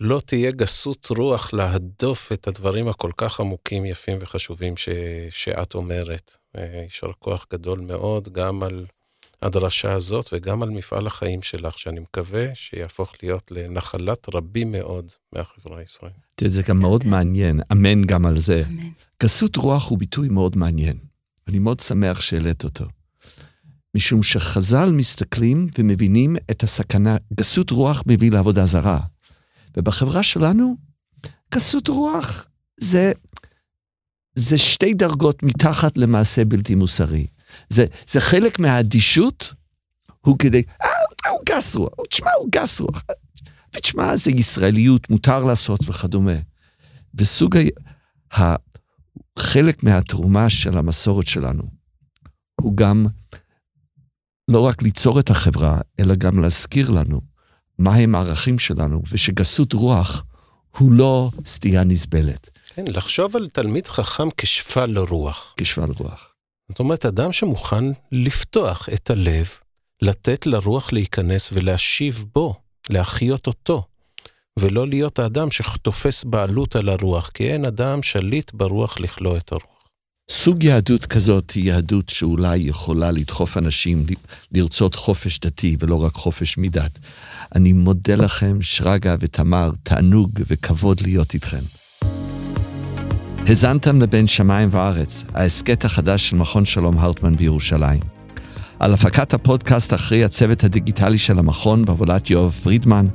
[0.00, 4.88] לא תהיה גסות רוח להדוף את הדברים הכל כך עמוקים, יפים וחשובים ש,
[5.30, 6.36] שאת אומרת.
[6.54, 8.86] יישר כוח גדול מאוד גם על
[9.42, 15.78] הדרשה הזאת וגם על מפעל החיים שלך, שאני מקווה שיהפוך להיות לנחלת רבים מאוד מהחברה
[15.78, 16.23] הישראלית.
[16.34, 18.62] תראה, זה גם מאוד מעניין, אמן גם על זה.
[19.22, 20.96] גסות רוח הוא ביטוי מאוד מעניין.
[21.48, 22.84] אני מאוד שמח שהעלית אותו.
[23.94, 29.00] משום שחז"ל מסתכלים ומבינים את הסכנה, גסות רוח מביא לעבודה זרה.
[29.76, 30.76] ובחברה שלנו,
[31.54, 33.12] גסות רוח זה,
[34.34, 37.26] זה שתי דרגות מתחת למעשה בלתי מוסרי.
[37.68, 39.54] זה, זה חלק מהאדישות,
[40.20, 43.02] הוא כדי, אה, הוא גס רוח, תשמע, הוא גס רוח.
[43.76, 46.36] ותשמע, זה ישראליות, מותר לעשות וכדומה.
[47.14, 47.56] וסוג
[48.36, 48.54] ה...
[49.38, 51.62] חלק מהתרומה של המסורת שלנו
[52.60, 53.06] הוא גם
[54.48, 57.20] לא רק ליצור את החברה, אלא גם להזכיר לנו
[57.78, 60.24] מהם הערכים שלנו, ושגסות רוח
[60.78, 62.50] הוא לא סטייה נסבלת.
[62.74, 65.54] כן, לחשוב על תלמיד חכם כשפל רוח.
[65.56, 66.34] כשפל רוח.
[66.68, 69.48] זאת אומרת, אדם שמוכן לפתוח את הלב,
[70.02, 73.82] לתת לרוח להיכנס ולהשיב בו, להחיות אותו,
[74.58, 79.74] ולא להיות האדם שתופס בעלות על הרוח, כי אין אדם שליט ברוח לכלוא את הרוח.
[80.30, 84.06] סוג יהדות כזאת היא יהדות שאולי יכולה לדחוף אנשים
[84.52, 86.98] לרצות חופש דתי ולא רק חופש מדת.
[87.54, 91.62] אני מודה לכם, שרגא ותמר, תענוג וכבוד להיות איתכם.
[93.46, 98.13] האזנתם לבין שמיים וארץ, ההסכת החדש של מכון שלום הרטמן בירושלים.
[98.78, 103.06] על הפקת הפודקאסט אחראי הצוות הדיגיטלי של המכון בהובלת יואב פרידמן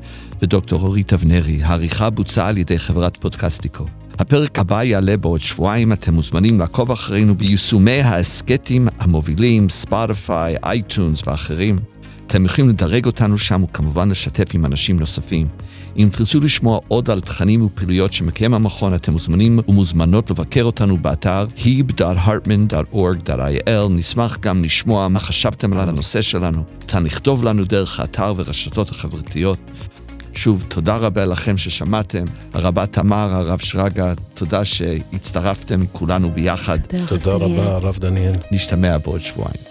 [0.42, 1.64] ודוקטור אורית אבנרי.
[1.64, 3.86] העריכה בוצעה על ידי חברת פודקסטיקו.
[4.20, 11.80] הפרק הבא יעלה בעוד שבועיים, אתם מוזמנים לעקוב אחרינו ביישומי ההסכתים המובילים, ספוטיפיי, iTunes ואחרים.
[12.30, 15.48] אתם יכולים לדרג אותנו שם וכמובן לשתף עם אנשים נוספים.
[15.98, 21.46] אם תרצו לשמוע עוד על תכנים ופעילויות שמקיים המכון, אתם מוזמנים ומוזמנות לבקר אותנו באתר
[21.58, 23.90] heb.hartman.org.il.
[23.90, 26.64] נשמח גם לשמוע מה חשבתם על הנושא שלנו.
[26.82, 29.60] ניתן לכתוב לנו דרך האתר ורשתות החברתיות.
[30.34, 32.24] שוב, תודה רבה לכם ששמעתם.
[32.54, 36.78] הרבה תמר, הרב שרגא, תודה שהצטרפתם כולנו ביחד.
[37.08, 38.36] תודה רבה, הרב דניאל.
[38.52, 39.69] נשתמע בעוד שבועיים.